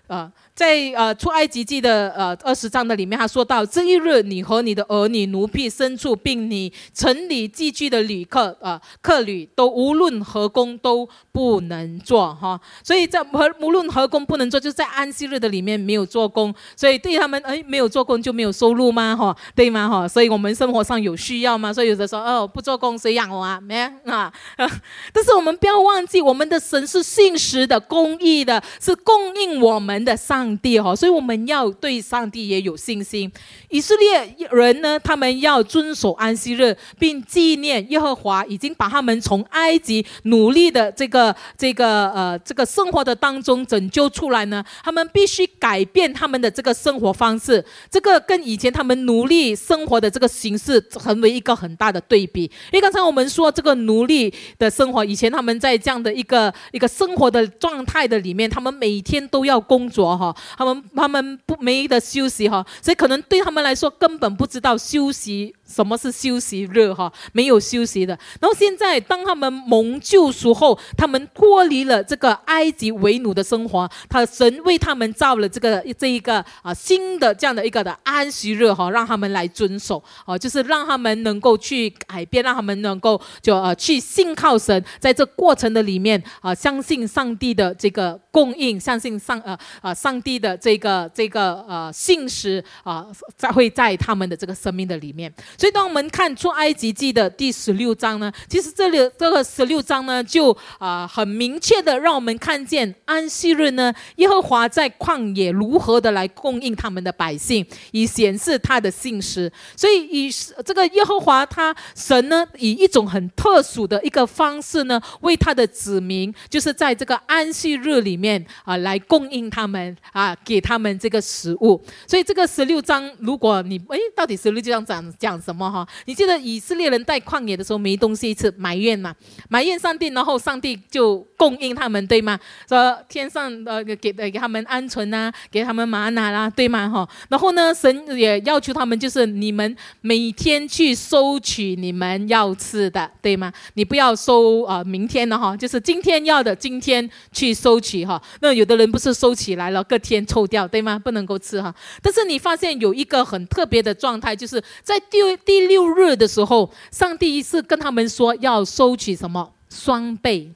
[0.07, 0.31] 啊。
[0.61, 12.61] 在呃出埃及记的呃二十章的里面，他说到这一日，你和你的儿女、奴婢、牲畜，并你城里寄居的旅客呃客旅，都无论何工都不能做哈。
[12.83, 19.15] 所以在和无论何工不能做，就在安息日的里面没有做工，所以对他们哎没有做工就没有收入吗？
[19.15, 19.89] 哈，对吗？
[19.89, 21.73] 哈，所以我们生活上有需要吗？
[21.73, 23.59] 所以有的时候哦不做工谁养我啊？
[23.59, 24.31] 没啊。
[25.11, 30.50] 但是我们不要忘记，我们的神是信实的、公义的，是供应我们的上。
[30.51, 33.31] 上帝哈，所以我们要对上帝也有信心。
[33.69, 44.61] 以色列人呢，他们要遵守安息日，并纪念耶和华已经把他们从埃及努力的这个这个呃这个生活的当中拯救出来呢。
[44.83, 52.43] 他们必须改变他们的这个生活方式，这个跟以前他们奴隶生活的这个形式成为一个很大的对比。
[52.43, 60.35] 因为刚才我们说这个奴隶的生活，以前他们在这样的一个一个生活的状态的里面，他们每天都要工作哈。
[60.57, 65.53] 他们他们不没得休息哈，所以可能对他们来说根本不知道休息。
[65.65, 67.09] 什么是休息日哈？
[67.31, 68.17] 没有休息的。
[68.41, 95.31] 然后现在，当他们蒙救赎后，他们脱离了这个埃及为奴的生活，他神为他们造了这个这一个啊新的这样的一个的安息日哈，让他们来遵守哦，就是让他们能够去改变，让他们能够就呃去信靠神，在这过程的里面啊，相信上帝的这个供应，相信上呃啊上帝的这个这个呃信实啊，在会在他们的这个生命的里面。
[95.57, 109.51] 所以，当我们看出埃及记的第十六章呢，其实这里这个十六章呢，就啊很明确的让我们看见安息日呢，耶和华在旷野如何的来供应他们的百姓，以显示他的信实。
[109.75, 110.31] 所以，以
[110.65, 121.81] 这个耶和华他神呢，以一种很特殊的一个方式呢，为他的子民，就是在这个安息日里面啊，来供应他们啊，给他们这个食物。
[122.07, 125.51] 所以，这个十六章，如果你哎，到底十六章讲讲什？
[125.55, 125.87] 么哈？
[126.05, 129.13] 你记得以色列人在旷野的时候没东西吃，埋怨嘛？
[129.49, 132.39] 埋怨上帝，然后上帝就供应他们，对吗？
[132.67, 136.89] 说天上呃给给他们鹌鹑啊，给他们玛拿啦，对吗？
[136.89, 143.51] 哈，然后呢，神也要求他们，就是你们每天去收取你们要吃的，对吗？
[143.73, 148.21] 你不要收啊，明天的哈，就是今天要的，今天去收取哈。
[148.39, 150.99] 那有的人不是收起来了，隔天臭掉，对吗？
[150.99, 151.73] 不能够吃哈。
[152.01, 155.21] 但是你发现有一个很特别的状态，就是在第。
[155.45, 160.51] 第六日的时候，上帝一次跟他们说要收取什么双倍，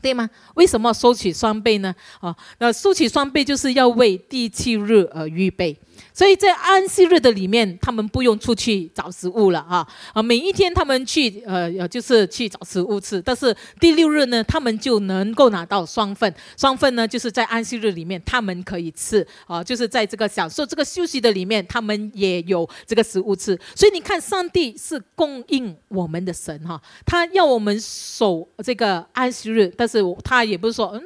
[0.00, 0.30] 对吗？
[0.54, 1.92] 为什么收取双倍呢？
[2.20, 5.76] 啊，那收取双倍就是要为第七日而预备。
[6.14, 10.22] 所以在安息日的里面，他们不用出去找食物了啊啊！
[10.22, 13.20] 每一天他们去呃，就是去找食物吃。
[13.22, 23.58] 但是第六日呢，他们就能够拿到双份，双份呢就是在安息日里面他们可以吃啊，就是在这个享受这个休息的里面，他们也有这个食物吃。
[23.74, 31.02] 所以你看，上帝是供应我们的神哈，他要我们守这个安息日，但是他也不是说嗯。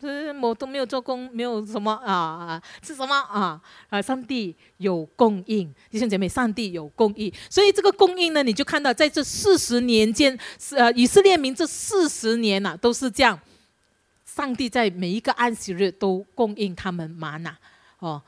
[0.00, 3.60] 这我都没有做工，没有什么啊，是什么啊？
[3.88, 13.38] 啊，上帝有供应，弟兄姐妹，上帝有供应，所以这个供应呢，你就看到在这四十年间，是呃以色列民这四十年呐，都是这样，
[14.24, 17.56] 上帝在每一个安息日都供应他们玛拿，
[17.98, 18.22] 哦。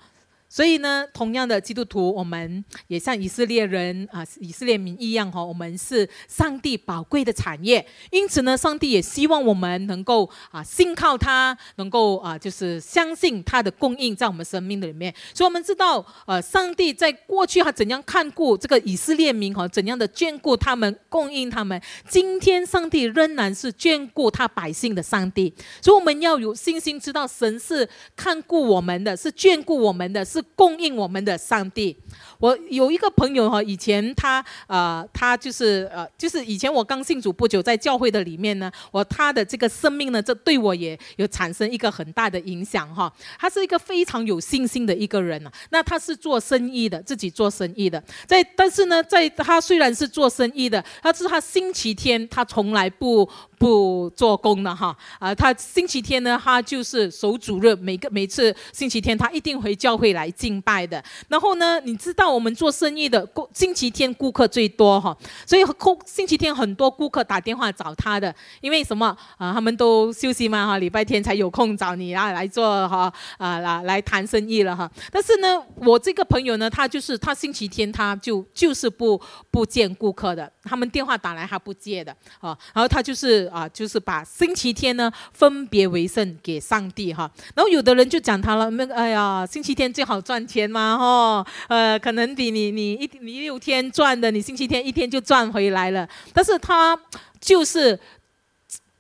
[0.53, 7.87] 所以呢，同样的基督徒，我们也像以色列人啊，以色列民一样哈，我们是上帝宝贵的产业。
[8.11, 15.15] 因此呢，上帝也希望我们能够啊，信靠他，能够啊，就是相信他的供应在我们生命的里面。
[15.33, 21.81] 所以，我们知道，呃，上帝在过去他怎样看顾这个以色列民哈，怎样的眷顾他们，供应他们。
[22.09, 25.55] 今天，上帝仍然是眷顾他百姓的上帝。
[25.81, 30.40] 所以，我们要有信心，知道神是看顾我们的，是眷顾我们的，是。
[30.55, 31.97] 供应我们的上帝。
[32.41, 43.13] 我有一个朋友哈，以前他呃，他就是呃，就是以前我刚信主不久，在教会的里面呢，我他的这个生命呢，这对我也有产生一个很大的影响哈。
[43.39, 45.53] 他是一个非常有信心的一个人啊。
[45.69, 48.03] 那他是做生意的，自己做生意的。
[48.27, 53.29] 在但是呢，在他虽然是做生意的，但是他星期天他从来不
[53.59, 54.97] 不做工的哈。
[55.19, 61.05] 啊，他星期天呢，他就是守主日，每个每次星期天他一定回教会来敬拜的。
[61.29, 62.30] 然后呢，你知道。
[62.33, 65.63] 我们做生意的，星期天顾客最多哈，所以
[66.07, 69.53] 星期天很多顾客打电话找他的，因为什么啊？
[69.53, 74.91] 他们都休息嘛哈，礼拜天才有空找你啊来做哈啊来来谈生意了哈。
[75.11, 79.21] 但是呢，我这个朋友呢，他就是他星期天他就就是不
[79.51, 82.57] 不见顾客的，他们电话打来他不接的啊。
[82.73, 87.31] 然后他就是啊，就是把星期天呢分别为圣给上帝哈。
[87.55, 92.20] 然后有的人就讲他了，那个哎呀，星期天最好赚钱嘛哈，呃可能。
[92.21, 96.09] 能比你你一你六天赚的，你星期天一天就赚回来了。
[96.33, 96.97] 但是他
[97.41, 97.99] 就是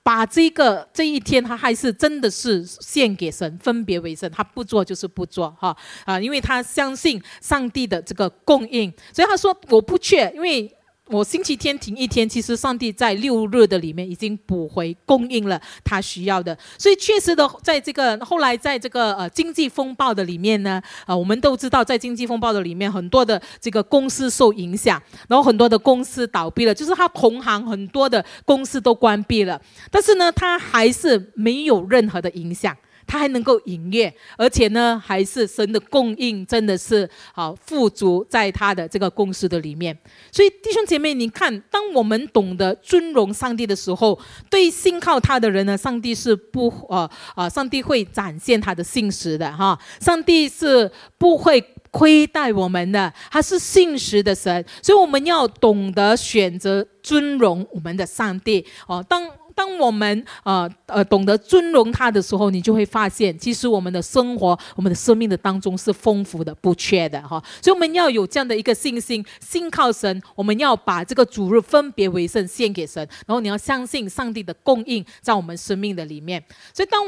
[0.02, 4.28] 把这个这一天，他还是真的是献给神，分别为神。
[4.30, 10.74] 他不做就是不做哈啊，因为他相信上帝的这个供应，所以他说我不缺，因为。
[11.10, 32.76] 我星期天停一天，其实上帝在六日的里面已经补回供应了他需要的，所以确实的，在这个后来在这个呃经济风暴的里面呢，啊，我们都知道在经济风暴的里面，很多的这个公司受影响，然后很多的公司倒闭了，就是他同行很多的公司都关闭了，但是呢，他还是没有任何的影响。
[33.10, 39.98] 他还能够营业，而且呢，还是神的供应，真的是好富足在他的这个公司的里面。
[40.30, 44.16] 所以弟兄姐妹，你看，当我们懂得尊荣上帝的时候，
[44.48, 49.76] 对信靠他的人呢，上帝是不呃呃，上帝会展现他的信实的哈。
[49.98, 50.88] 上帝是
[51.18, 59.04] 不会亏待我们的，他是信实的神，所以我们要懂得选择尊荣我们的上帝哦。
[59.08, 59.28] 当
[59.60, 67.38] 当我们呃呃懂得尊荣他的时候，你就会发现，其实我们的生活、我们的生命的当中是丰富的、不缺的哈。
[67.60, 70.22] 所以我们要有这样的一个信心，信靠神。
[70.34, 73.06] 我们要把这个主日分别为圣，献给神。
[73.26, 76.42] 然后你要相信上帝的供应在我们生命的里面。
[76.72, 76.98] 所以当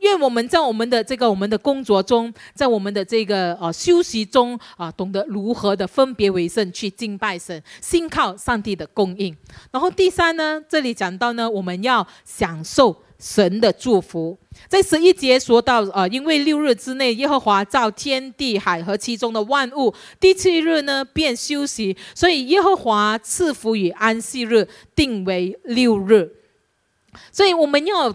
[0.00, 9.36] 愿我们在我们的这个我们的工作中，在我们的这个呃休息中啊，懂得如何的分别为圣，去敬拜神，信靠上帝的供应。
[9.70, 14.36] 然后第三呢，这里讲到呢，我们要享受神的祝福。
[14.68, 26.30] 在十一节说到啊，因为六日之内，耶和华造天地海和其中的万物，第七日呢便休息，所以耶和华赐福与安息日定为六日。
[27.32, 28.14] 所以我们要。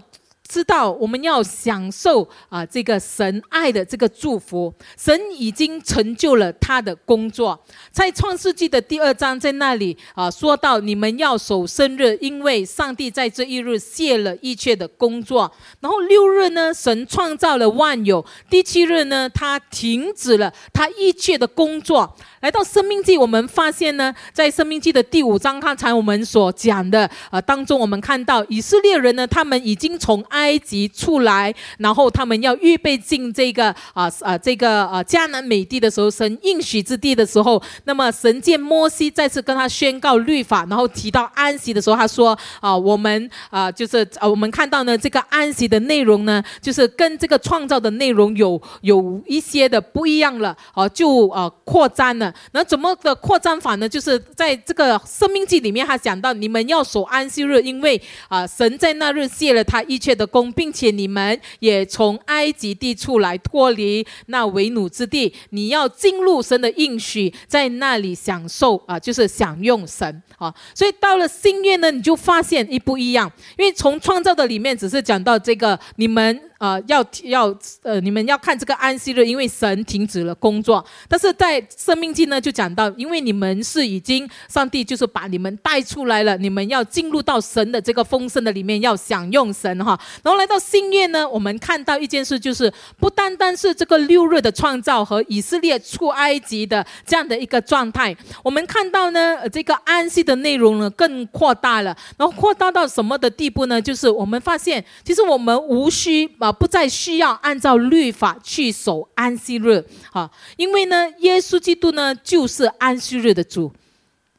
[0.52, 7.58] 知道我们要享受啊，这个神爱的这个祝福，神已经成就了他的工作。
[7.90, 15.50] 在创世纪的第二章，在那里啊，说到你们要守生日，因为上帝在这一日卸了一切的工作。
[15.80, 22.14] 然后六日呢，神创造了万有；第七日呢，他停止了他一切的工作。
[22.42, 52.34] 来到生命记，我们发现呢，在生命记的第五章，刚才我们所讲的呃当中，我们看到以色列人呢，他们已经从埃及出来，然后他们要预备进这个啊啊这个啊迦南美地的时候，神应许之地的时候，那么神见摩西再次跟他宣告律法，然后提到安息的时候，他说啊，我们啊就是啊我们看到呢这个安息的内容呢，就是跟这个创造的内容有有一些的不一样了，啊就啊扩张了。
[52.50, 53.88] 那怎么的扩张法呢？
[53.88, 70.52] 就是在这个生命记里面，他讲到你们要守安息日，因为啊，神在那日卸了他一切的功，并且你们也从埃及地出来，脱离那为奴之地，你要进入神的应许，在那里享受啊，就是享用神啊。
[70.74, 76.40] 所以到了新约呢，你就发现一不一样，因为从创造的里面只是讲到这个你们。
[76.62, 77.52] 呃，要要
[77.82, 80.84] 呃，你们要看这个安息日，因为神停止了工作。
[81.08, 89.98] 但是在生命记呢，就讲到，因为你们是已经上帝就是把你们带出来了，你们要进入到神的这个丰盛的里面，要享用神哈。
[90.22, 101.96] 然后来到新月呢，我们看到一件事，就是不单单是这个六日的创造和以色列出埃及的这样的一个状态，我们看到呢，这个安息的内容呢更扩大了。
[102.16, 103.80] 然后扩大到什么的地步呢？
[103.80, 113.72] 就是我们发现，其实我们无需啊，不再需要按照律法去守安息日啊，因为呢，耶稣基督呢就是安息日的主。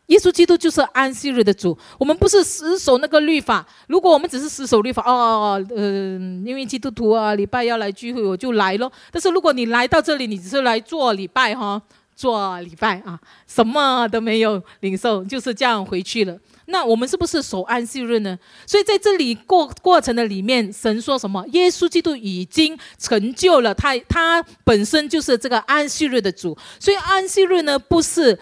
[0.08, 3.66] 耶稣基督就是安息日的主，我们不是死守那个律法。
[3.88, 5.84] 如果我们只是死守律法，哦，呃，
[6.46, 8.92] 因为基督徒啊，礼拜要来聚会，我就来咯。
[9.12, 11.82] 但是如果你来到这里，你只是来做礼拜哈，
[12.18, 16.38] 做礼拜啊，什么都没有领受，就是这样回去了。
[16.66, 18.38] 那我们是不是守安息日呢？
[18.68, 21.46] 所以在这里过过程的里面，神说什么？
[21.54, 26.58] 耶稣基督已经成就了他，他本身就是这个安息日的主。
[26.78, 28.38] 所以安息日呢，不是。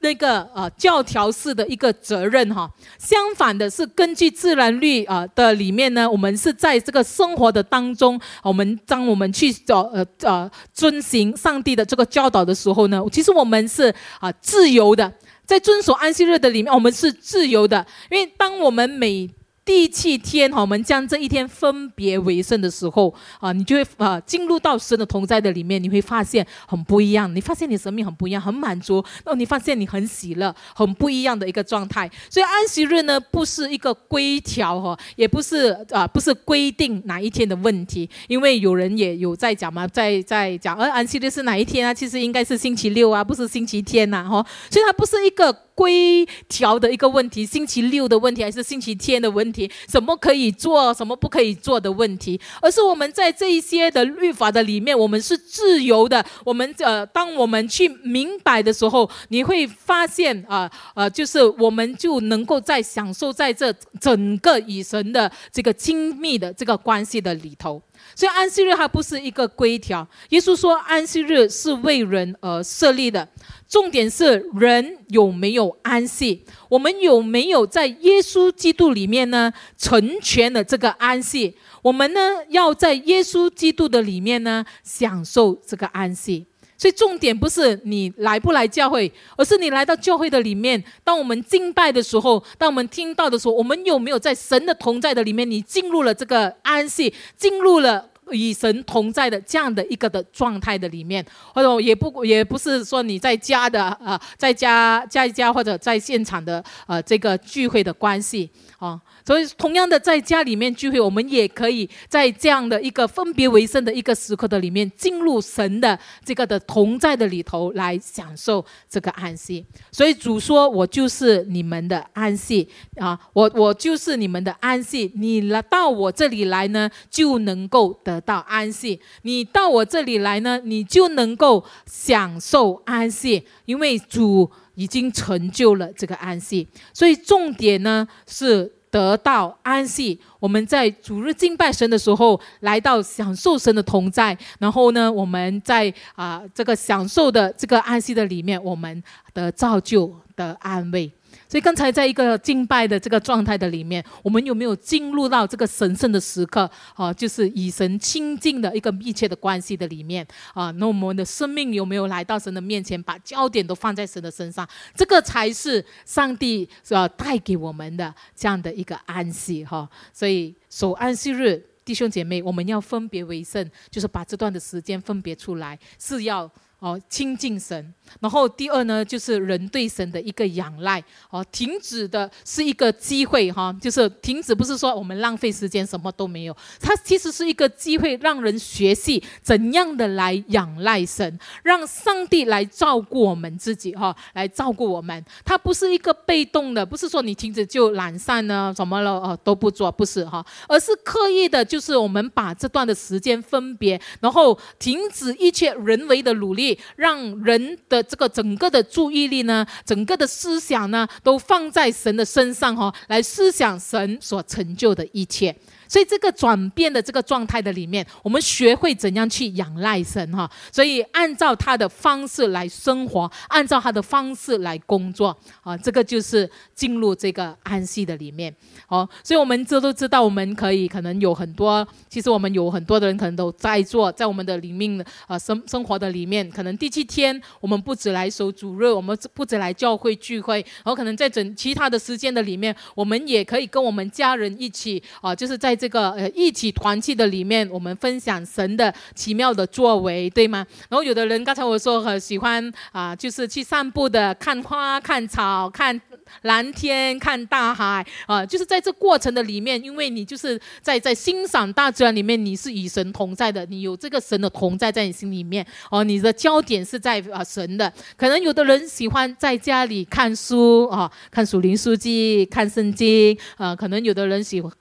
[0.00, 15.12] 那个呃教条式的一个责任哈，相反的是根据自然律啊的里面呢，我们是在这个生活的当中，我们当我们去找呃呃遵循上帝的这个教导的时候呢，其实我们是啊自由的，
[15.44, 19.28] 在遵守安息日的里面，我们是自由的，因为当我们每
[19.68, 27.36] 第七天哈，我们将这一天分别为圣的时候啊，你就会啊进入到神的同在的里面，你会发现很不一样。
[27.36, 29.04] 你发现你生命很不一样，很满足。
[29.16, 32.10] 然后你发现你很喜乐，很不一样的一个状态。
[32.30, 38.08] 所以安息日呢，不是一个规条哈，也不是啊，不是规定哪一天的问题。
[38.26, 41.92] 因为有人也有在讲嘛，在在讲，而安息日是哪一天啊？
[41.92, 44.42] 其实应该是星期六啊，不是星期天呐哈。
[44.70, 45.54] 所以它不是一个。
[45.78, 49.57] 规条的一个问题，星期六的问题还是星期天的问题？
[49.88, 52.38] 什么可以做，什么不可以做的问题？
[52.60, 56.22] 而是我们在这一些的律法的里面，我们是自由的。
[56.44, 67.80] 我们呃，当我们去明白的时候，你会发现啊呃，就是我们就能够在享受在这整个与神的这个亲密的这个关系的里头。
[68.18, 70.04] 所以安息日它不是一个规条。
[70.30, 73.28] 耶稣说安息日是为人而设立的。
[73.68, 76.42] 重点是人有没有安息？
[76.68, 79.52] 我们有没有在耶稣基督里面呢？
[79.76, 81.56] 成全了这个安息。
[81.80, 86.44] 我们呢要在耶稣基督的里面呢享受这个安息。
[86.78, 90.82] 所以重点不是你来不来教会，而是你来到教会的里面。
[91.04, 95.50] 当我们敬拜的时候，当我们听到的时候，我们有没有在神的同在的里面？
[95.50, 98.08] 你进入了这个安息，进入了。
[98.30, 101.24] 与神同在的这样的一个的状态的里面，
[101.54, 109.00] 或者也不也不是说你在家的啊，在家在家或者在现场的呃这个聚会的关系啊。
[109.28, 119.66] 所以，同样的，在家里面聚会，我们也可以在这样的一个分别为圣的一个时刻的里面，进入神的这个的同在的里头来享受这个安息。
[119.92, 122.66] 所以主说：“我就是你们的安息
[122.96, 125.12] 啊，我我就是你们的安息。
[125.16, 136.66] 你来到我这里来呢，就能够得到安息；你到我这里来呢，你就能够享受安息，因为主已经成就了这个安息。
[136.94, 149.02] 所以重点呢是。”得到安息，我们在主日敬拜神的时候，来到享受神的同在，然后呢，我们在啊这个享受的这个安息的里面，我们
[149.34, 151.10] 的造就的安慰。
[151.48, 157.10] 所以刚才在一个敬拜的这个状态的里面，我们有没有进入到这个神圣的时刻啊？
[157.12, 160.70] 就是与神亲近的一个密切的关系的里面啊？
[160.72, 164.68] 那我们的生命有没有来到神的面前，把焦点都放在神的身上？
[164.94, 169.88] 这个才是上帝要带给我们的这样的一个安息哈。
[170.12, 176.50] 所以守安息日，弟兄姐妹，我们要分别为圣，就是把这段的时间分别出来，是要。
[176.80, 181.02] 哦，亲近神，然后第二呢，就是人对神的一个仰赖。
[181.28, 195.24] 哦，停止的是一个机会哈，就是停止不是说我们浪费时间什么都没有，它其实是一个机会，让人学习怎样的来仰赖神，让上帝来照顾我们自己哈，来照顾我们。
[195.44, 206.67] 它不是一个被动的，不是说你停止就懒散呢，什么了哦都不做，不是哈，而是刻意的，就是我们把这段的时间分别，然后停止一切人为的努力。
[206.96, 215.54] 让人的这个整个的注意力呢，整个的思想呢，都放在神的身上哈，来思想神所成就的一切。
[215.88, 220.48] 所以这个转变的这个状态的里面，我们学会怎样去仰赖神哈。
[220.70, 228.54] 所以按照他的方式来生活，按照他的方式来工作啊，这个就是进入这个安息的里面。
[228.88, 236.48] 哦，所以我们这都知道，我们可以可能有很多，其实我们有很多的人可能都在做，在我们的里面呃生生活的里面。
[236.50, 250.66] 可能第七天我们不止来守主日，我们不止来教会聚会，然后可能在整其他的时间的里面，我们也可以跟我们家人一起啊，就是在这个呃一起团契的里面，我们分享神的奇妙的作为，对吗？
[250.88, 255.98] 然后有的人刚才我说很喜欢啊，就是去散步的，看花、看草、看
[256.42, 267.92] 蓝天、看大海啊，就是在这过程的里面，因为你就是在在欣赏大自然里面，你是与神同在的，你有这个神的同在在你心里面哦，你的焦点是在啊神的。
[268.16, 274.72] 可能有的人喜欢在家里看书啊，看属灵书籍、看圣经啊，可能有的人喜欢。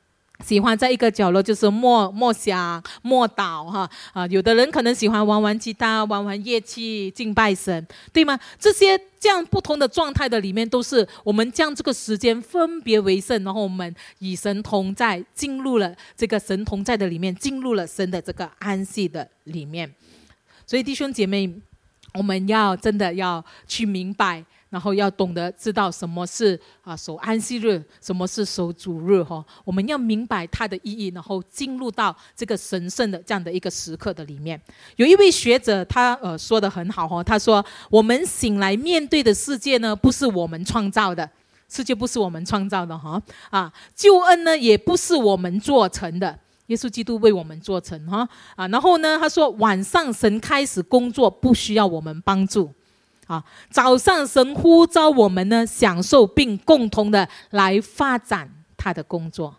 [0.45, 8.39] 喜欢在一个角落就是默默想、默祷哈啊，有的人可能喜欢玩玩吉他、玩玩乐器、敬拜神，对吗？
[8.59, 19.91] 这些这样不同的状态的里面，都是我们将这个时间分别为圣，然后我们与神同在，进入了这个神同在的里面，进入了神的这个安息的里面。
[20.65, 21.51] 所以弟兄姐妹，
[22.13, 24.45] 我们要真的要去明白。
[24.70, 29.43] 然后要懂得知道什么是啊守安息日，什么是守主日哈。
[29.63, 34.61] 我们要明白它的意义，然后进入到这个神圣的这样的一个时刻的里面。
[34.97, 41.30] 有一位学者他呃说的很好哈，他说我们醒来面对的世界呢，不是我们创造的，
[41.70, 48.68] 世界不是我们创造的哈啊，救恩呢也不是我们做成的，耶稣基督为我们做成哈啊。
[48.68, 52.74] 然后呢，他说晚上神开始工作，不需要我们帮助。
[53.28, 59.55] 啊，早上神呼召我们呢，享受并共同的来发展他的工作。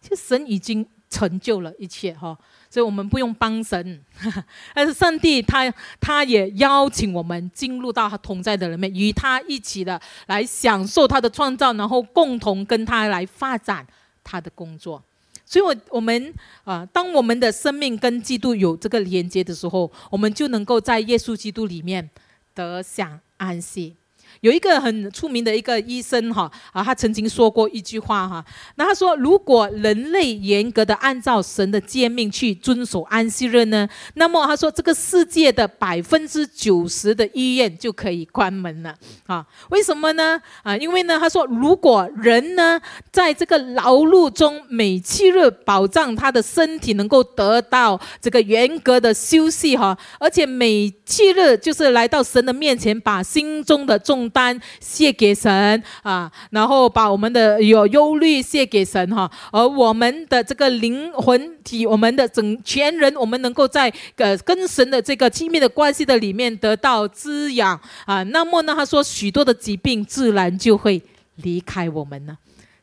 [0.00, 2.36] 其实神已经成就了一切哈，
[2.68, 4.00] 所以我们不用帮神，
[4.74, 13.86] 但是上帝他他也邀请我们进入到他同在的里面，与他一起的来享受他的创造，然后共同跟他来发展
[14.24, 15.02] 他的工作。
[15.46, 16.34] 所以，我我们
[16.64, 22.10] 啊，当我们的生命跟基督有这个连接的时候，我们就能够在耶稣基督里面。
[22.54, 23.96] 得享安息。
[24.42, 38.92] 有一个很出名的一个医生哈啊，他曾经说过一句话哈，那他说，如果人类严格的按照神的诫命去遵守安息日呢，那么他说这个世界的百分之九十的医院就可以关门了
[39.26, 39.46] 啊？
[39.70, 40.40] 为什么呢？
[40.64, 42.80] 啊，因为呢，他说如果人呢
[43.12, 71.00] 在这个劳碌中每七日保障他的身体能够得到这个严格的休息哈，而且每七日就是来到神的面前，把心中的重单谢给神啊，然后把我们的有忧虑谢给神哈，而我们的这个灵魂体，我们的整全人，我们能够在呃跟神的这个亲密的关系的里面得到滋养啊，那么呢，他说许多的疾病自然就会
[71.36, 72.36] 离开我们了，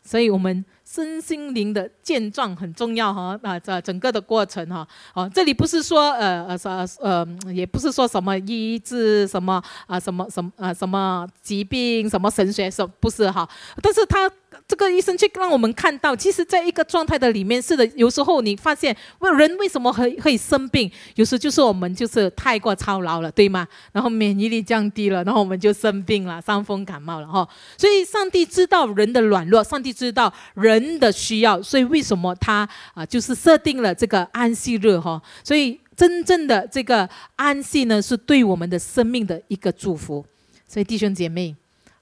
[0.03, 0.63] 所以我们。
[0.91, 13.47] 身心灵的健壮很重要哈，啊，这整个的过程哈，哦，这里不是说呃呃什呃，也不是说什么医治什么啊什么什么啊什么疾病什么神学什不是哈，
[13.83, 14.29] 但是他。
[14.67, 20.91] 这个医生去让我们看到，其实在一个状态的里面，是的，有时候你发现，为人为什么会会生病？
[21.15, 23.67] 有时就是我们就是太过操劳了，对吗？
[23.91, 27.47] 然后免疫力降低了，然后我们就生病了，伤风感冒了哈。
[27.77, 35.21] 所以上帝知道人的软弱，上帝知道人的需要，所以为什么他啊，就是设定了这个安息日哈？
[35.43, 40.25] 所以真正的这个安息呢，是对我们的生命的一个祝福。
[40.67, 41.55] 所以弟兄姐妹。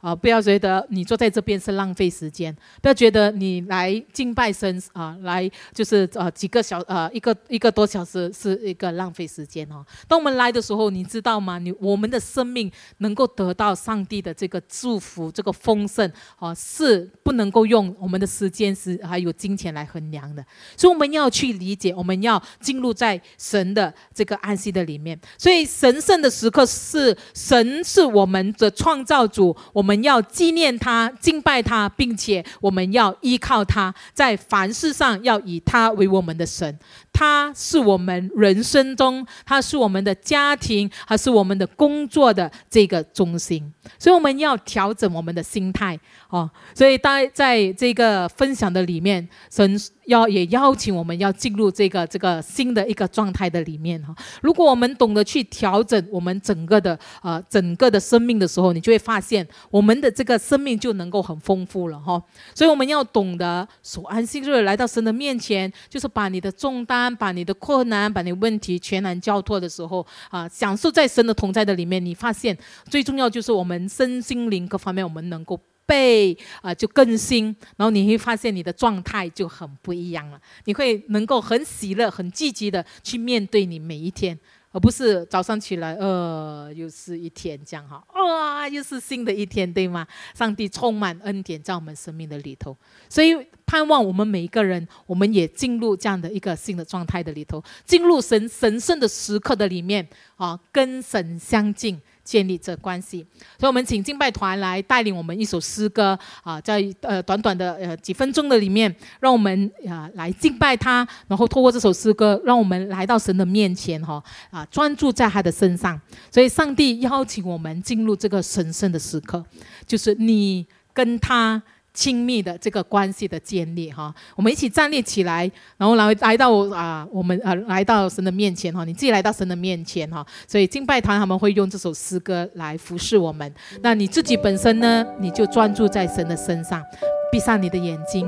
[0.07, 9.85] 啊，不要觉得你坐在这边是浪费时间，不要觉得你来敬拜神啊，来就是呃几个小呃一个一个多小时是一个浪费时间哦。
[10.07, 11.57] 当我们来的时候，你知道吗？
[11.59, 20.45] 你我们的生命能够得到上帝的这个祝福，这个丰盛啊，是不能够用我们的时间是还有金钱来衡量的。
[20.77, 25.19] 所以我们要去理解，我们要进入在神的这个安息的里面。
[25.37, 29.87] 所以神圣的时刻是神是我们的创造主，我。
[29.87, 36.77] 们要纪念他、敬拜他，并且我们要依靠他，在凡事上要以他为我们的神。
[37.13, 46.49] 他是我们人生中，他是我们的家庭，还是我们的工作的这个中心，所以我们要调整我们的心态哦。
[46.73, 54.15] 所以在在这个分享的里面，神要也邀请我们要进入这个这个新的一个状态的里面哈。
[54.41, 62.21] 如果我们懂得去调整我们整个的呃整个的生命的时候，你就会发现我们的这个生命就能够很丰富了哈。
[62.53, 66.97] 所以我们要懂得守安息日，来到神的面前，就是把你的重担。
[67.19, 72.55] 把你的困难、把你问题全然交托的时候啊，享受在神的同在的里面，你发现
[72.89, 77.45] 最重要就是我们身心灵各方面我们能够被啊就更新，
[77.77, 84.37] 然后你会发现你的状态就很不一样了，你会能够很喜乐、很积极的去面对你每一天。
[84.73, 90.05] 而不是早上起来，呃，又是一天这样哈，哇，又是新的一天，对吗？
[90.35, 92.77] 上帝充满恩典在我们生命的里头，
[93.09, 93.35] 所以
[93.65, 101.99] 盼望我们每一个人，我们也进入这样的一个新的状态的里头，进入神神圣的时刻的里面啊，跟神相近。
[102.27, 103.25] 建立这关系，
[103.57, 114.21] 所以我们请敬拜团来带领我们一首诗歌啊，在呃短短的呃几分钟的里面，让我们啊来敬拜他，然后透过这首诗歌，让我们来到神的面前哈
[114.51, 115.97] 啊专注在他的身上。
[116.29, 119.41] 所以上帝邀请我们进入这个神圣的时刻，
[119.85, 121.63] 就是你跟他。
[121.97, 133.51] 亲密的这个关系的建立哈，我们一起站立起来，然后来来到啊，我们啊来到神的面前哈，你自己来到神的面前哈，所以敬拜团他们会用这首诗歌来服侍我们。
[133.81, 136.83] 那你自己本身呢，你就专注在神的身上，
[137.31, 138.27] 闭上你的眼睛，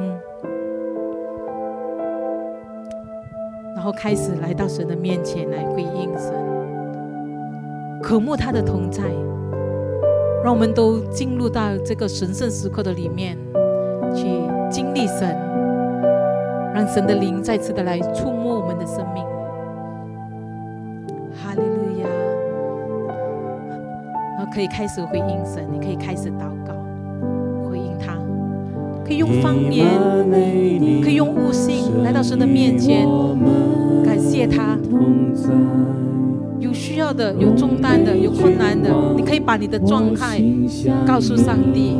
[3.76, 6.34] 然后开始来到神的面前来回应神，
[8.02, 9.04] 渴慕他的同在。
[10.42, 13.38] 让我们都进入到这个神圣时刻的里面，
[14.16, 14.28] 去
[14.70, 15.36] 经历神，
[16.74, 19.24] 让神的灵再次的来触摸我们的生命。
[21.36, 22.08] 哈利路亚！
[24.38, 26.74] 然后可以开始回应神，你可以开始祷告，
[27.70, 28.18] 回应他，
[29.06, 29.88] 可以用方言，
[31.02, 33.08] 可以用悟性来到神的面前，
[34.06, 34.78] 感谢他。
[36.60, 40.42] 有需要的、有重担的、有困难的，你可以把你的状态
[41.08, 41.96] 告诉上帝，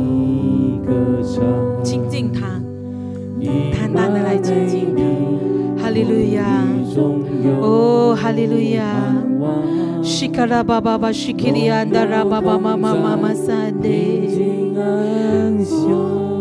[1.82, 2.60] 亲近他，
[3.72, 5.02] 坦然的来亲近他。
[5.82, 6.64] 哈利路亚，
[7.60, 8.84] 哦，哈利路亚，
[10.02, 13.88] 西卡拉巴巴巴西基里安达拉巴巴妈妈妈妈萨德，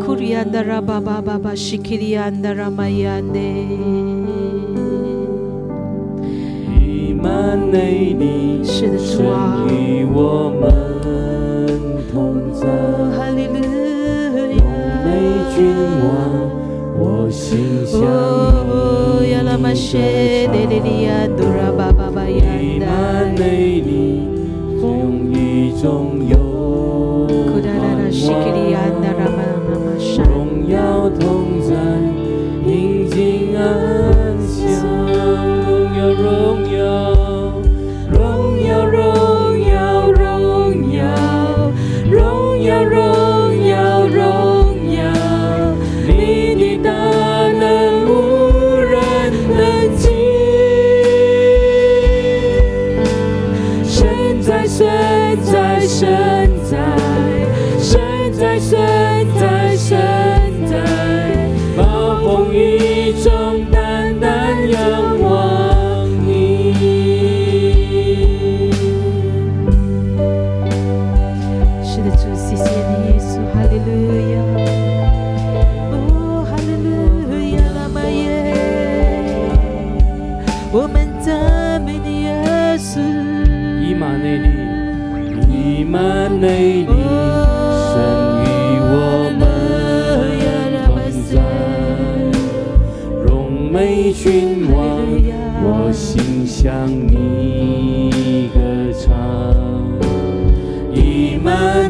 [0.06, 3.22] 库里安达拉巴巴巴巴西基里安达拉玛亚
[15.60, 16.16] 今晚，
[16.97, 18.07] 我心向你。
[22.62, 22.86] 伊玛
[23.36, 24.22] 内里，
[24.80, 26.38] 风雨中有，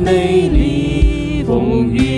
[0.04, 2.09] 美丽风雨。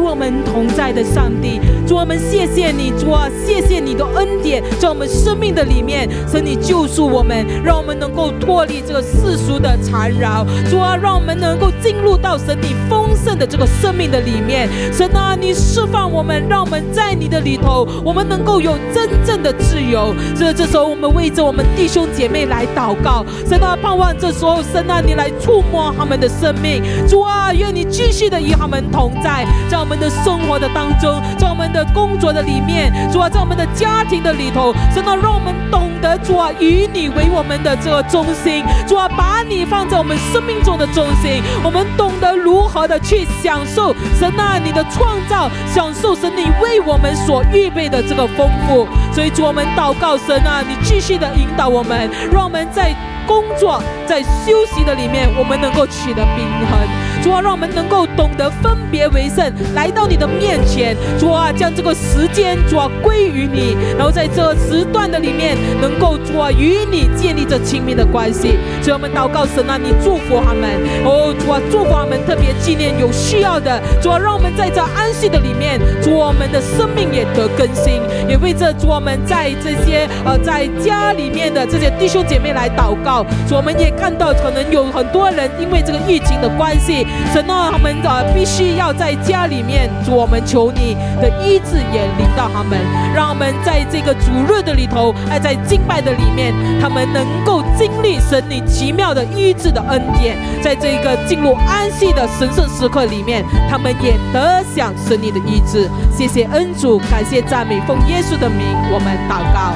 [0.00, 2.79] 我们同在的上帝，主，我们谢谢你。
[2.98, 10.46] 主啊，谢谢你的恩典在我们生命的里面，神你救赎我们，让我们能够脱离这个世俗的缠绕。
[10.70, 14.68] 主啊，让我们能够进入到神你丰盛的这个生命的里面。
[14.92, 20.14] 神啊，你释放我们，让我们在你的里头，我们能够有真正的自由。
[20.36, 23.24] 所以这时候，我们为着我们弟兄姐妹来祷告。
[23.48, 26.82] 神啊，盼望这时候，神啊，你来触摸他们的生命。
[27.08, 32.69] 主啊，愿你继续的与他们同在，在我们的生活的当中，在我们的工作的里面，
[33.12, 48.86] 主啊，在我们的家庭的里头，神啊，让我们懂得主啊，以你为我们的这个中心，主啊，把你放在我们生命中的中心，我们懂得如何的去享受神啊，你的创造，享受神你为我们所预备的这个丰富。
[49.12, 52.94] 所以主，我们祷告神啊，你继续的引导我们，让我们在。
[53.26, 56.80] 工作在休息的里面，我们能够取得平衡。
[57.22, 60.96] 主啊，让我们能够懂得分别为圣，来到你的面前。
[61.18, 68.58] 主啊，将这个时间主啊归于你，然后在这时段的里面，能够主啊与你建立着亲密的关系。
[68.82, 70.70] 所以我们祷告神啊，你祝福他们。
[71.04, 73.80] 哦，主啊，祝福他们，特别纪念有需要的。
[74.00, 83.24] 主啊，让我们在这安息的里面，主我们的生命也得更新，也为这主我们在这些呃在家里面的这些弟兄姐妹来祷告。
[83.46, 89.88] 所以我们也看到，可能有很多人因为这个疫情的关系，神啊，他们啊必须要在家里面。
[90.08, 92.78] 我们求你的医治也临到他们，
[93.14, 105.88] 让我们在这个主日的里头，还在敬拜的里面，他们能够经历神你奇妙的医治的恩典，在这个进入安息的神圣时刻里面，他们也得享神你的医治。
[106.10, 109.72] 谢谢恩主，感谢赞美，奉耶稣的名，我们祷告。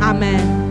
[0.00, 0.65] 阿门